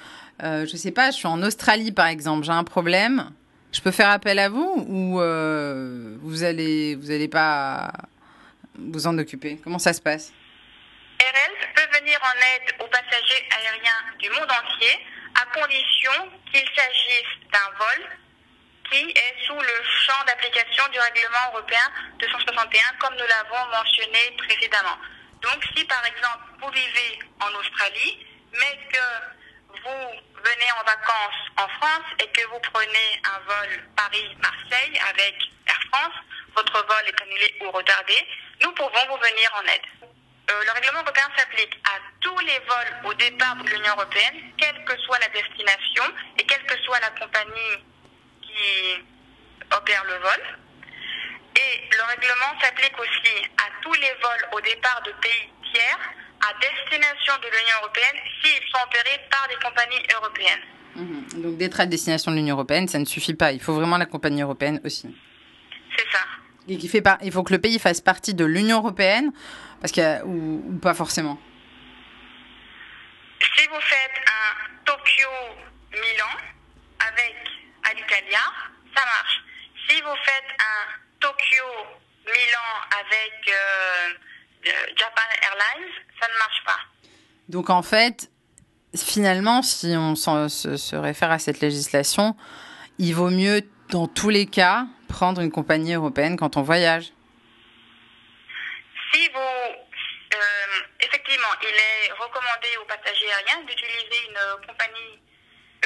Euh, 0.43 0.67
Je 0.67 0.77
sais 0.77 0.91
pas, 0.91 1.11
je 1.11 1.17
suis 1.17 1.27
en 1.27 1.43
Australie, 1.43 1.91
par 1.91 2.09
exemple, 2.09 2.45
j'ai 2.45 2.53
un 2.53 2.65
problème. 2.65 3.31
Je 3.73 3.81
peux 3.81 3.91
faire 3.91 4.11
appel 4.11 4.39
à 4.39 4.51
vous 4.51 4.85
ou 4.89 5.23
euh, 5.23 6.19
vous 6.21 6.43
allez 6.43 6.97
vous 6.97 7.11
allez 7.11 7.29
pas 7.29 7.91
vous 8.91 9.07
en 9.07 9.19
occuper? 9.19 9.61
Comment 9.63 9.79
ça 9.79 9.93
se 9.93 10.01
passe? 10.01 10.33
AirHelp 11.21 11.75
peut 11.75 11.99
venir 11.99 12.19
en 12.23 12.37
aide 12.37 12.75
aux 12.81 12.89
passagers 12.89 13.49
aériens 13.51 14.03
du 14.19 14.29
monde 14.31 14.51
entier 14.51 14.99
à 15.41 15.47
condition 15.59 16.13
qu'il 16.53 16.67
s'agisse 16.75 17.51
d'un 17.53 17.71
vol 17.79 18.09
qui 18.91 19.11
est 19.11 19.47
sous 19.47 19.59
le 19.59 19.83
champ 20.05 20.25
d'application 20.27 20.85
du 20.93 20.99
règlement 20.99 21.53
européen 21.55 21.91
261, 22.19 22.83
comme 23.01 23.15
nous 23.15 23.27
l'avons 23.27 23.71
mentionné 23.71 24.37
précédemment. 24.37 24.99
Donc, 25.41 25.65
si 25.75 25.85
par 25.85 26.05
exemple 26.05 26.45
vous 26.61 26.71
vivez 26.71 27.19
en 27.41 27.51
Australie, 27.59 28.27
mais 28.53 28.79
que 28.93 29.42
vous 29.85 30.43
venez 30.45 30.71
en 30.81 30.85
vacances 30.85 31.43
en 31.57 31.69
France 31.81 32.07
et 32.19 32.27
que 32.29 32.47
vous 32.49 32.61
prenez 32.73 33.23
un 33.25 33.39
vol 33.47 33.83
Paris-Marseille 33.97 35.01
avec 35.09 35.35
Air 35.67 35.81
France, 35.93 36.15
votre 36.55 36.87
vol 36.87 37.05
est 37.07 37.23
annulé 37.23 37.55
ou 37.63 37.71
retardé, 37.71 38.15
nous 38.61 38.73
pouvons 38.73 39.07
vous 39.09 39.17
venir 39.17 39.51
en 39.57 39.67
aide. 39.67 40.09
Euh, 40.51 40.65
le 40.65 40.73
règlement 40.73 41.01
européen 41.01 41.29
s'applique 41.37 41.79
à 41.85 41.99
tous 42.21 42.39
les 42.41 42.59
vols 42.61 43.11
au 43.11 43.15
départ 43.15 43.57
de 43.57 43.69
l'Union 43.69 43.93
européenne, 43.97 44.53
quelle 44.59 44.85
que 44.85 44.99
soit 45.01 45.19
la 45.21 45.29
destination 45.29 46.05
et 46.39 46.45
quelle 46.45 46.65
que 46.65 46.79
soit 46.83 47.01
la 47.01 47.11
compagnie 47.11 47.85
qui 48.43 49.05
opère 49.71 50.05
le 50.05 50.17
vol. 50.19 50.43
Et 51.57 51.89
le 51.91 52.03
règlement 52.03 52.61
s'applique 52.61 52.99
aussi 52.99 53.45
à 53.59 53.71
tous 53.83 53.95
les 53.95 54.15
vols 54.21 54.49
au 54.53 54.61
départ 54.61 55.03
de 55.03 55.13
pays 55.13 55.53
tiers 55.73 55.99
à 56.43 56.53
destination 56.61 57.35
de 57.39 57.47
l'Union 57.47 57.77
européenne 57.83 58.17
s'ils 58.43 58.69
sont 58.71 58.83
opérés 58.85 59.21
par 59.31 59.47
des 59.49 59.57
compagnies 59.57 60.03
européennes. 60.17 60.65
Mhm. 60.97 61.43
Donc 61.43 61.57
d'être 61.57 61.81
à 61.81 61.87
destination 61.87 62.31
de 62.33 62.37
l'Union 62.37 62.55
européenne, 62.55 62.89
ça 62.89 62.99
ne 62.99 63.05
suffit 63.05 63.35
pas. 63.35 63.53
Il 63.53 63.61
faut 63.61 63.75
vraiment 63.75 63.97
la 63.97 64.07
compagnie 64.07 64.43
européenne 64.43 64.81
aussi. 64.85 65.15
C'est 65.97 66.11
ça. 66.11 66.25
Et 66.69 66.79
qui 66.79 66.89
fait 66.89 67.03
pas, 67.03 67.19
il 67.23 67.33
faut 67.33 67.43
que 67.43 67.53
le 67.53 67.61
pays 67.61 67.79
fasse 67.79 68.01
partie 68.01 68.35
de 68.35 68.45
l'Union 68.45 68.79
européenne, 68.79 69.33
parce 69.81 69.93
que 69.93 70.23
ou, 70.25 70.63
ou 70.69 70.79
pas 70.79 70.95
forcément. 70.95 71.39
Si 73.57 73.67
vous 73.67 73.81
faites 73.81 74.23
un 74.27 74.85
Tokyo-Milan 74.85 76.35
avec 77.01 77.35
Alitalia, 77.91 78.45
ça 78.95 79.05
marche. 79.05 79.43
Si 79.89 80.01
vous 80.01 80.17
faites 80.25 80.51
un 80.61 81.01
Tokyo-Milan 81.21 82.69
avec 83.01 83.49
euh, 83.49 84.15
Japan 84.65 85.29
Airlines, 85.43 85.91
ça 86.21 86.29
ne 86.29 86.39
marche 86.39 86.65
pas. 86.65 86.79
Donc 87.49 87.71
en 87.71 87.83
fait, 87.83 88.31
finalement, 88.97 89.63
si 89.63 89.95
on 89.97 90.15
se, 90.15 90.77
se 90.77 90.97
réfère 90.97 91.31
à 91.31 91.39
cette 91.39 91.61
législation, 91.61 92.37
il 92.99 93.15
vaut 93.15 93.31
mieux, 93.31 93.63
dans 93.91 94.07
tous 94.07 94.31
les 94.31 94.47
cas, 94.47 94.87
prendre 95.09 95.41
une 95.41 95.51
compagnie 95.51 95.95
européenne 95.95 96.37
quand 96.37 96.57
on 96.57 96.63
voyage. 96.63 97.13
Si 99.13 99.29
vous... 99.29 99.39
Euh, 99.39 100.81
effectivement, 101.01 101.55
il 101.63 101.69
est 101.69 102.13
recommandé 102.13 102.69
aux 102.81 102.87
passagers 102.87 103.31
aériens 103.37 103.65
d'utiliser 103.67 104.29
une 104.29 104.67
compagnie 104.67 105.21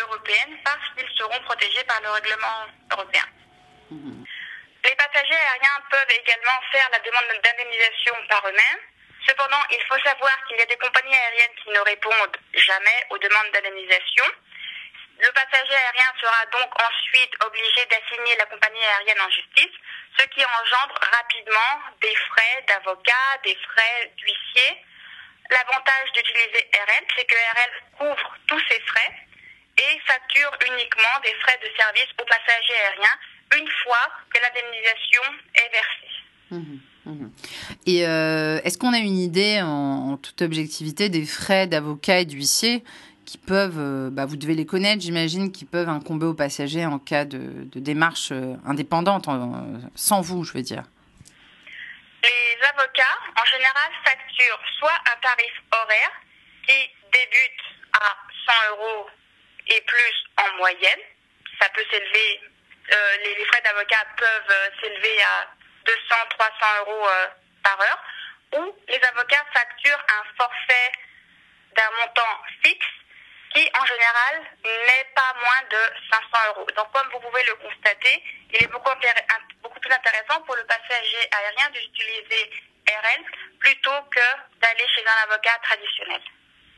européenne 0.00 0.56
parce 0.64 0.86
qu'ils 0.96 1.16
seront 1.16 1.42
protégés 1.44 1.82
par 1.88 2.00
le 2.02 2.10
règlement 2.10 2.66
européen. 2.92 3.24
Mmh. 3.90 4.24
Les 4.86 4.94
passagers 4.94 5.34
aériens 5.34 5.82
peuvent 5.90 6.16
également 6.16 6.60
faire 6.70 6.88
la 6.92 7.00
demande 7.00 7.42
d'indemnisation 7.42 8.14
par 8.28 8.46
eux-mêmes 8.46 8.82
Cependant, 9.26 9.62
il 9.72 9.82
faut 9.88 9.98
savoir 9.98 10.32
qu'il 10.46 10.56
y 10.58 10.62
a 10.62 10.66
des 10.66 10.76
compagnies 10.76 11.16
aériennes 11.16 11.56
qui 11.60 11.70
ne 11.70 11.80
répondent 11.80 12.36
jamais 12.54 13.06
aux 13.10 13.18
demandes 13.18 13.50
d'indemnisation. 13.52 14.24
Le 15.18 15.32
passager 15.32 15.74
aérien 15.74 16.12
sera 16.20 16.46
donc 16.52 16.70
ensuite 16.80 17.34
obligé 17.44 17.84
d'assigner 17.86 18.36
la 18.36 18.46
compagnie 18.46 18.84
aérienne 18.84 19.20
en 19.22 19.30
justice, 19.30 19.74
ce 20.18 20.24
qui 20.26 20.44
engendre 20.44 20.94
rapidement 21.10 21.82
des 22.00 22.14
frais 22.14 22.64
d'avocat, 22.68 23.38
des 23.42 23.56
frais 23.56 24.12
d'huissier. 24.16 24.84
L'avantage 25.50 26.12
d'utiliser 26.12 26.70
RL, 26.72 27.04
c'est 27.16 27.24
que 27.24 27.34
RL 27.34 27.72
couvre 27.98 28.36
tous 28.46 28.62
ces 28.70 28.80
frais 28.82 29.12
et 29.78 30.00
facture 30.06 30.52
uniquement 30.68 31.18
des 31.24 31.34
frais 31.40 31.58
de 31.58 31.70
service 31.76 32.08
aux 32.20 32.24
passagers 32.24 32.76
aériens 32.76 33.18
une 33.54 33.68
fois 33.82 34.08
que 34.32 34.40
l'indemnisation 34.40 35.22
est 35.54 35.70
versée. 35.72 36.06
Mmh, 36.50 37.10
mmh. 37.10 37.30
Et 37.86 38.06
euh, 38.06 38.60
est-ce 38.64 38.78
qu'on 38.78 38.92
a 38.92 38.98
une 38.98 39.18
idée, 39.18 39.60
en, 39.62 40.12
en, 40.12 40.16
toute 40.16 40.42
objectivité, 40.42 41.08
des 41.08 41.24
frais 41.24 41.66
d'avocat 41.66 42.20
et 42.20 42.24
d'huissier 42.24 42.82
qui 43.26 43.38
peuvent, 43.38 43.78
euh, 43.78 44.08
bah, 44.10 44.24
vous 44.24 44.36
devez 44.36 44.54
les 44.54 44.64
connaître, 44.64 45.02
j'imagine, 45.02 45.50
qui 45.50 45.64
peuvent 45.64 45.88
incomber 45.88 46.26
aux 46.26 46.34
passagers 46.34 46.86
en 46.86 46.98
cas 46.98 47.24
de, 47.24 47.64
de 47.64 47.80
démarche 47.80 48.30
euh, 48.30 48.54
indépendante, 48.64 49.28
en, 49.28 49.66
sans 49.96 50.20
vous, 50.20 50.44
je 50.44 50.52
veux 50.52 50.62
dire? 50.62 50.84
Les 52.22 52.66
avocats, 52.68 53.18
en 53.36 53.44
général, 53.44 53.90
facturent 54.04 54.60
soit 54.78 54.98
un 55.12 55.20
tarif 55.20 55.52
horaire 55.72 56.12
qui 56.66 56.78
débute 57.12 57.62
à 57.92 58.16
100 58.46 58.76
euros 58.76 59.06
et 59.68 59.82
plus 59.86 60.14
en 60.38 60.56
moyenne. 60.58 61.00
Ça 61.60 61.68
peut 61.74 61.84
s'élever, 61.90 62.40
euh, 62.92 63.16
les, 63.24 63.44
frais 63.46 63.60
d'avocat 63.62 64.04
peuvent 64.16 64.50
euh, 64.50 64.68
s'élever 64.80 65.22
à 65.22 65.48
200, 65.84 65.98
300 66.30 66.52
euros 66.80 67.08
euh, 67.08 67.26
par 67.62 67.80
heure. 67.80 68.04
Ou 68.56 68.76
les 68.88 69.00
avocats 69.02 69.44
facturent 69.52 70.04
un 70.08 70.22
forfait 70.38 70.92
d'un 71.74 71.90
montant 71.98 72.42
fixe 72.62 72.86
qui, 73.54 73.68
en 73.74 73.84
général, 73.86 74.42
n'est 74.64 75.08
pas 75.14 75.34
moins 75.34 75.62
de 75.70 75.78
500 76.10 76.26
euros. 76.48 76.66
Donc, 76.76 76.92
comme 76.92 77.08
vous 77.10 77.20
pouvez 77.20 77.42
le 77.44 77.54
constater, 77.56 78.22
il 78.52 78.62
est 78.62 78.68
beaucoup, 78.68 78.90
plus 78.94 79.92
intéressant 79.92 80.40
pour 80.42 80.56
le 80.56 80.64
passager 80.64 81.28
aérien 81.32 81.70
d'utiliser 81.70 82.50
RL 82.88 83.24
plutôt 83.58 84.02
que 84.10 84.58
d'aller 84.60 84.86
chez 84.94 85.04
un 85.06 85.30
avocat 85.30 85.58
traditionnel. 85.62 86.20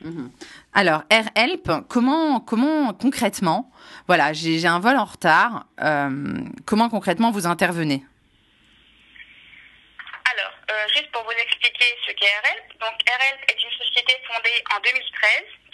Mmh. 0.00 0.28
Alors, 0.74 1.02
AirHelp, 1.10 1.88
comment, 1.88 2.38
comment 2.40 2.94
concrètement, 2.94 3.70
voilà, 4.06 4.32
j'ai 4.32 4.64
un 4.66 4.78
vol 4.78 4.96
en 4.96 5.04
retard, 5.04 5.66
euh, 5.82 6.38
comment 6.66 6.88
concrètement 6.88 7.32
vous 7.32 7.46
intervenez? 7.46 8.04
Alors, 10.30 10.52
euh, 10.70 10.86
juste 10.94 11.10
pour 11.10 11.24
vous 11.24 11.32
expliquer 11.32 11.90
ce 12.06 12.12
qu'est 12.12 12.26
AirHelp, 12.26 12.78
donc 12.78 12.94
AirHelp 13.10 13.42
est 13.50 13.58
une 13.58 13.74
société 13.74 14.14
fondée 14.30 14.62
en 14.76 14.80
2013 14.80 15.02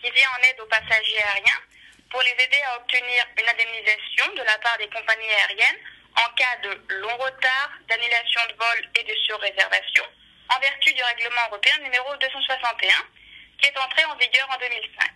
qui 0.00 0.10
vient 0.10 0.28
en 0.38 0.42
aide 0.48 0.60
aux 0.60 0.72
passagers 0.72 1.20
aériens 1.20 1.60
pour 2.08 2.22
les 2.22 2.44
aider 2.44 2.62
à 2.72 2.80
obtenir 2.80 3.26
une 3.36 3.48
indemnisation 3.48 4.24
de 4.36 4.42
la 4.42 4.56
part 4.64 4.78
des 4.78 4.88
compagnies 4.88 5.34
aériennes 5.36 5.80
en 6.16 6.32
cas 6.32 6.56
de 6.62 6.70
long 7.02 7.16
retard, 7.18 7.70
d'annulation 7.88 8.40
de 8.48 8.54
vol 8.56 8.78
et 8.96 9.04
de 9.04 9.14
surréservation, 9.26 10.04
en 10.48 10.60
vertu 10.60 10.94
du 10.94 11.02
règlement 11.02 11.44
européen 11.50 11.76
numéro 11.82 12.16
261 12.16 12.88
qui 13.58 13.66
est 13.66 13.78
entré 13.78 14.04
en 14.04 14.16
vigueur 14.16 14.48
en 14.50 14.58
2005. 14.58 15.10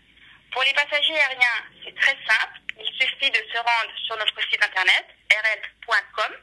Pour 0.52 0.62
les 0.62 0.73
passagers 0.73 1.14
aériens, 1.14 1.64
c'est 1.85 1.95
très 1.95 2.16
simple. 2.26 2.59
Il 2.78 2.87
suffit 2.95 3.30
de 3.30 3.42
se 3.52 3.59
rendre 3.59 3.92
sur 4.07 4.16
notre 4.16 4.40
site 4.50 4.64
internet 4.64 5.07
rl.com 5.30 6.37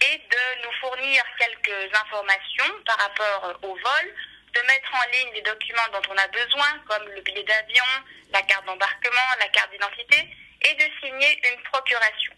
et 0.00 0.18
de 0.18 0.64
nous 0.64 0.72
fournir 0.80 1.22
quelques 1.38 1.94
informations 1.94 2.72
par 2.84 2.98
rapport 2.98 3.58
au 3.62 3.74
vol, 3.74 4.14
de 4.54 4.60
mettre 4.62 4.94
en 4.94 5.10
ligne 5.10 5.34
les 5.34 5.42
documents 5.42 5.88
dont 5.92 6.02
on 6.10 6.16
a 6.16 6.28
besoin, 6.28 6.78
comme 6.88 7.08
le 7.08 7.20
billet 7.22 7.42
d'avion, 7.42 7.84
la 8.32 8.42
carte 8.42 8.64
d'embarquement, 8.66 9.28
la 9.38 9.48
carte 9.48 9.70
d'identité, 9.70 10.28
et 10.62 10.74
de 10.74 10.84
signer 11.02 11.40
une 11.50 11.62
procuration. 11.64 12.32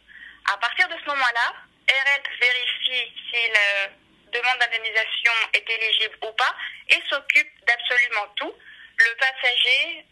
À 0.53 0.57
partir 0.59 0.89
de 0.89 0.95
ce 0.95 1.07
moment-là, 1.07 1.55
RL 1.89 2.23
vérifie 2.41 3.13
si 3.31 3.51
la 3.53 3.89
demande 4.33 4.59
d'indemnisation 4.59 5.33
est 5.53 5.69
éligible 5.69 6.19
ou 6.23 6.33
pas 6.33 6.55
et 6.89 7.03
s'occupe 7.09 7.51
d'absolument 7.67 8.27
tout 8.37 8.55
le 8.99 9.17
passager 9.17 10.05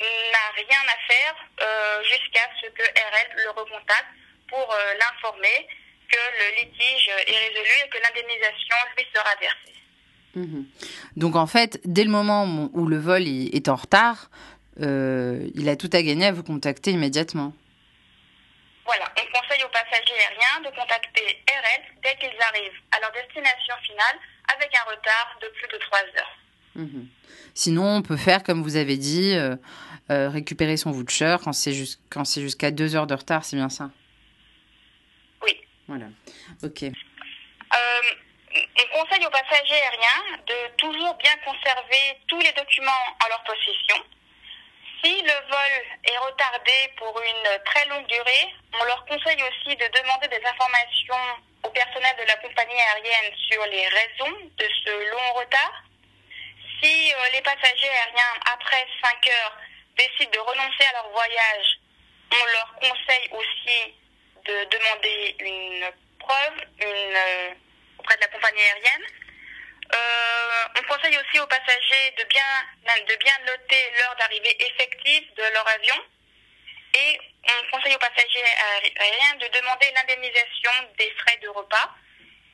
n'a 0.00 0.50
rien 0.56 0.82
à 0.88 1.12
faire 1.12 1.34
euh, 1.60 2.02
jusqu'à 2.04 2.48
ce 2.60 2.68
que 2.70 2.82
RL 2.82 3.44
le 3.44 3.50
recontacte 3.50 4.08
pour 4.48 4.72
euh, 4.72 4.94
l'informer 4.98 5.68
que 6.08 6.16
le 6.16 6.62
litige 6.62 7.08
est 7.08 7.38
résolu 7.48 7.70
et 7.84 7.88
que 7.88 7.98
l'indemnisation 8.02 8.76
lui 8.96 9.06
sera 9.14 9.34
versée. 9.40 9.70
Mmh. 10.34 10.62
Donc 11.16 11.36
en 11.36 11.46
fait, 11.46 11.80
dès 11.84 12.04
le 12.04 12.10
moment 12.10 12.70
où 12.72 12.86
le 12.86 12.98
vol 12.98 13.22
est 13.26 13.68
en 13.68 13.76
retard, 13.76 14.30
euh, 14.80 15.48
il 15.54 15.68
a 15.68 15.76
tout 15.76 15.90
à 15.92 16.02
gagner 16.02 16.26
à 16.26 16.32
vous 16.32 16.42
contacter 16.42 16.92
immédiatement. 16.92 17.52
Voilà, 18.86 19.04
on 19.16 19.38
conseille 19.38 19.62
aux 19.64 19.68
passagers 19.68 20.14
aériens 20.14 20.70
de 20.70 20.74
contacter 20.74 21.42
RL 21.46 21.82
dès 22.02 22.16
qu'ils 22.16 22.42
arrivent 22.42 22.80
à 22.92 23.00
leur 23.00 23.12
destination 23.12 23.74
finale 23.82 24.18
avec 24.54 24.74
un 24.74 24.90
retard 24.90 25.36
de 25.42 25.48
plus 25.48 25.68
de 25.68 25.78
3 25.78 25.98
heures. 26.00 26.38
Mmh. 26.76 27.06
Sinon, 27.54 27.96
on 27.96 28.02
peut 28.02 28.16
faire, 28.16 28.42
comme 28.42 28.62
vous 28.62 28.76
avez 28.76 28.96
dit, 28.96 29.34
euh, 29.34 29.56
euh, 30.10 30.28
récupérer 30.28 30.76
son 30.76 30.90
voucher 30.90 31.36
quand 31.42 31.52
c'est 31.52 31.72
jusqu'à 31.72 32.70
deux 32.70 32.94
heures 32.94 33.06
de 33.06 33.14
retard, 33.14 33.44
c'est 33.44 33.56
bien 33.56 33.68
ça? 33.68 33.90
Oui. 35.42 35.56
Voilà. 35.88 36.06
Ok. 36.62 36.82
Euh, 36.84 38.00
on 38.52 38.98
conseille 38.98 39.26
aux 39.26 39.30
passagers 39.30 39.74
aériens 39.74 40.38
de 40.46 40.76
toujours 40.76 41.14
bien 41.16 41.36
conserver 41.44 42.18
tous 42.28 42.40
les 42.40 42.52
documents 42.52 43.04
en 43.24 43.28
leur 43.28 43.42
possession. 43.44 44.02
Si 45.02 45.22
le 45.22 45.32
vol 45.48 45.72
est 46.04 46.18
retardé 46.18 46.72
pour 46.98 47.18
une 47.20 47.64
très 47.64 47.86
longue 47.88 48.06
durée, 48.06 48.54
on 48.80 48.84
leur 48.84 49.04
conseille 49.06 49.42
aussi 49.42 49.76
de 49.76 49.86
demander 50.00 50.28
des 50.28 50.42
informations 50.44 51.40
au 51.62 51.70
personnel 51.70 52.14
de 52.20 52.26
la 52.26 52.36
compagnie 52.36 52.80
aérienne 52.80 53.32
sur 53.50 53.64
les 53.66 53.88
raisons 53.88 54.36
de 54.58 54.64
ce 54.84 55.10
long 55.10 55.32
retard 55.38 55.84
si 56.82 57.12
euh, 57.12 57.28
les 57.32 57.42
passagers 57.42 57.88
aériens, 57.88 58.34
après 58.52 58.86
5 59.02 59.28
heures, 59.28 59.56
décident 59.96 60.30
de 60.30 60.38
renoncer 60.38 60.84
à 60.88 60.92
leur 60.92 61.08
voyage, 61.10 61.78
on 62.32 62.44
leur 62.44 62.74
conseille 62.80 63.28
aussi 63.32 63.94
de 64.44 64.64
demander 64.64 65.36
une 65.40 65.90
preuve 66.18 66.64
euh, 66.82 67.50
auprès 67.98 68.16
de 68.16 68.20
la 68.20 68.28
compagnie 68.28 68.60
aérienne. 68.60 69.06
Euh, 69.92 70.78
on 70.78 70.82
conseille 70.82 71.18
aussi 71.18 71.40
aux 71.40 71.46
passagers 71.46 72.14
de 72.16 72.24
bien, 72.24 73.04
de 73.08 73.16
bien 73.16 73.38
noter 73.44 73.92
l'heure 73.98 74.16
d'arrivée 74.16 74.56
effective 74.64 75.34
de 75.34 75.42
leur 75.52 75.66
avion. 75.66 75.96
Et 76.94 77.20
on 77.48 77.76
conseille 77.76 77.94
aux 77.94 77.98
passagers 77.98 78.44
aériens 78.96 79.36
de 79.36 79.46
demander 79.58 79.90
l'indemnisation 79.92 80.70
des 80.96 81.10
frais 81.18 81.38
de 81.42 81.48
repas. 81.48 81.90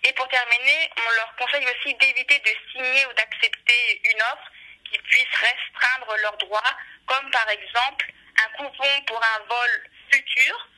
Et 0.06 0.12
pour 0.12 0.28
terminer, 0.28 0.90
on 0.96 1.10
leur 1.16 1.34
conseille 1.36 1.66
aussi 1.66 1.94
d'éviter 1.94 2.38
de 2.38 2.52
signer 2.70 3.06
ou 3.06 3.12
d'accepter 3.14 4.00
une 4.04 4.22
offre 4.22 4.52
qui 4.88 4.98
puisse 4.98 5.34
restreindre 5.34 6.14
leurs 6.22 6.36
droits, 6.36 6.76
comme 7.06 7.28
par 7.32 7.48
exemple 7.50 8.06
un 8.38 8.56
coupon 8.56 9.02
pour 9.08 9.20
un 9.20 9.38
vol 9.48 9.90
futur, 10.12 10.68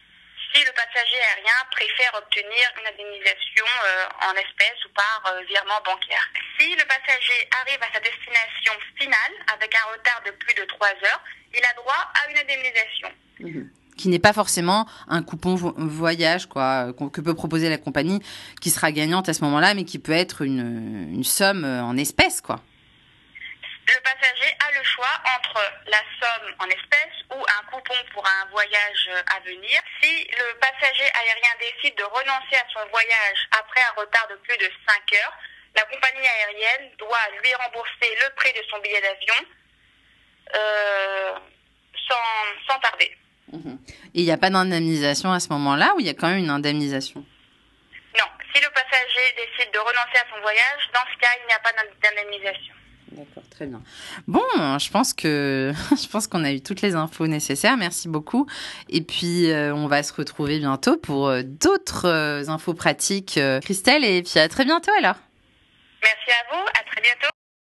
si 0.54 0.64
le 0.64 0.72
passager 0.72 1.20
aérien 1.20 1.60
préfère 1.70 2.14
obtenir 2.14 2.72
une 2.80 2.86
indemnisation 2.86 3.66
euh, 3.84 4.08
en 4.22 4.32
espèces 4.32 4.82
ou 4.86 4.88
par 4.94 5.22
euh, 5.26 5.42
virement 5.42 5.80
bancaire. 5.84 6.26
Si 6.58 6.74
le 6.74 6.84
passager 6.86 7.48
arrive 7.60 7.82
à 7.82 7.92
sa 7.92 8.00
destination 8.00 8.72
finale 8.96 9.34
avec 9.52 9.74
un 9.74 9.92
retard 9.92 10.22
de 10.22 10.30
plus 10.30 10.54
de 10.54 10.64
3 10.64 10.88
heures, 10.88 11.22
il 11.52 11.62
a 11.62 11.74
droit 11.74 12.12
à 12.14 12.30
une 12.30 12.38
indemnisation. 12.38 13.12
Mmh 13.40 13.68
qui 13.98 14.08
n'est 14.08 14.18
pas 14.18 14.32
forcément 14.32 14.86
un 15.08 15.22
coupon 15.22 15.56
voyage 15.56 16.46
quoi 16.46 16.92
que 17.12 17.20
peut 17.20 17.34
proposer 17.34 17.68
la 17.68 17.76
compagnie 17.76 18.22
qui 18.60 18.70
sera 18.70 18.92
gagnante 18.92 19.28
à 19.28 19.34
ce 19.34 19.42
moment-là 19.44 19.74
mais 19.74 19.84
qui 19.84 19.98
peut 19.98 20.12
être 20.12 20.42
une, 20.42 21.22
somme 21.24 21.64
en 21.64 21.96
espèces 21.96 22.40
quoi. 22.40 22.60
Le 23.88 24.00
passager 24.04 24.52
a 24.68 24.78
le 24.78 24.84
choix 24.84 25.14
entre 25.36 25.60
la 25.86 26.02
somme 26.20 26.54
en 26.58 26.66
espèces 26.66 27.18
ou 27.30 27.40
un 27.40 27.64
coupon 27.72 27.94
pour 28.12 28.24
un 28.26 28.50
voyage 28.50 29.10
à 29.34 29.40
venir. 29.40 29.80
Si 30.00 30.28
le 30.28 30.58
passager 30.60 31.04
aérien 31.04 31.54
décide 31.58 31.96
de 31.96 32.04
renoncer 32.04 32.56
à 32.56 32.68
son 32.72 32.86
voyage 32.90 33.40
après 33.58 33.80
un 33.80 34.00
retard 34.00 34.28
de 34.28 34.36
plus 34.36 34.56
de 34.58 34.70
5 34.86 35.12
heures, 35.16 35.32
la 35.74 35.84
compagnie 35.84 36.26
aérienne 36.26 36.90
doit 36.98 37.28
lui 37.42 37.54
rembourser 37.54 38.10
le 38.22 38.34
prix 38.34 38.52
de 38.52 38.62
son 38.70 38.78
billet 38.80 39.00
d'avion 39.00 39.46
euh, 40.54 41.38
sans 42.66 42.78
tarder. 42.80 43.16
Mmh. 43.52 43.76
Et 44.14 44.20
il 44.20 44.24
n'y 44.24 44.30
a 44.30 44.36
pas 44.36 44.50
d'indemnisation 44.50 45.32
à 45.32 45.40
ce 45.40 45.48
moment-là 45.50 45.94
ou 45.96 46.00
il 46.00 46.06
y 46.06 46.10
a 46.10 46.14
quand 46.14 46.28
même 46.28 46.38
une 46.38 46.50
indemnisation? 46.50 47.24
Non. 48.18 48.26
Si 48.54 48.60
le 48.60 48.68
passager 48.70 49.26
décide 49.36 49.72
de 49.72 49.78
renoncer 49.78 50.18
à 50.18 50.34
son 50.34 50.40
voyage, 50.40 50.90
dans 50.92 51.06
ce 51.12 51.18
cas, 51.20 51.28
il 51.42 51.46
n'y 51.46 51.52
a 51.52 51.58
pas 51.60 51.72
d'indemnisation. 52.02 52.74
D'accord, 53.12 53.42
très 53.50 53.66
bien. 53.66 53.82
Bon, 54.26 54.44
je 54.78 54.90
pense 54.90 55.12
que 55.12 55.72
je 55.90 56.08
pense 56.08 56.26
qu'on 56.26 56.44
a 56.44 56.52
eu 56.52 56.60
toutes 56.60 56.82
les 56.82 56.94
infos 56.94 57.26
nécessaires. 57.26 57.76
Merci 57.76 58.08
beaucoup. 58.08 58.46
Et 58.88 59.00
puis 59.00 59.50
euh, 59.50 59.74
on 59.74 59.86
va 59.86 60.02
se 60.02 60.12
retrouver 60.12 60.58
bientôt 60.58 60.96
pour 60.96 61.28
euh, 61.28 61.42
d'autres 61.42 62.06
euh, 62.06 62.48
infos 62.48 62.74
pratiques, 62.74 63.40
Christelle. 63.62 64.04
Et 64.04 64.22
puis 64.22 64.38
à 64.38 64.48
très 64.48 64.64
bientôt 64.64 64.92
alors. 64.98 65.16
Merci 66.02 66.30
à 66.30 66.54
vous. 66.54 66.62
À 66.62 66.90
très 66.90 67.00
bientôt. 67.00 67.37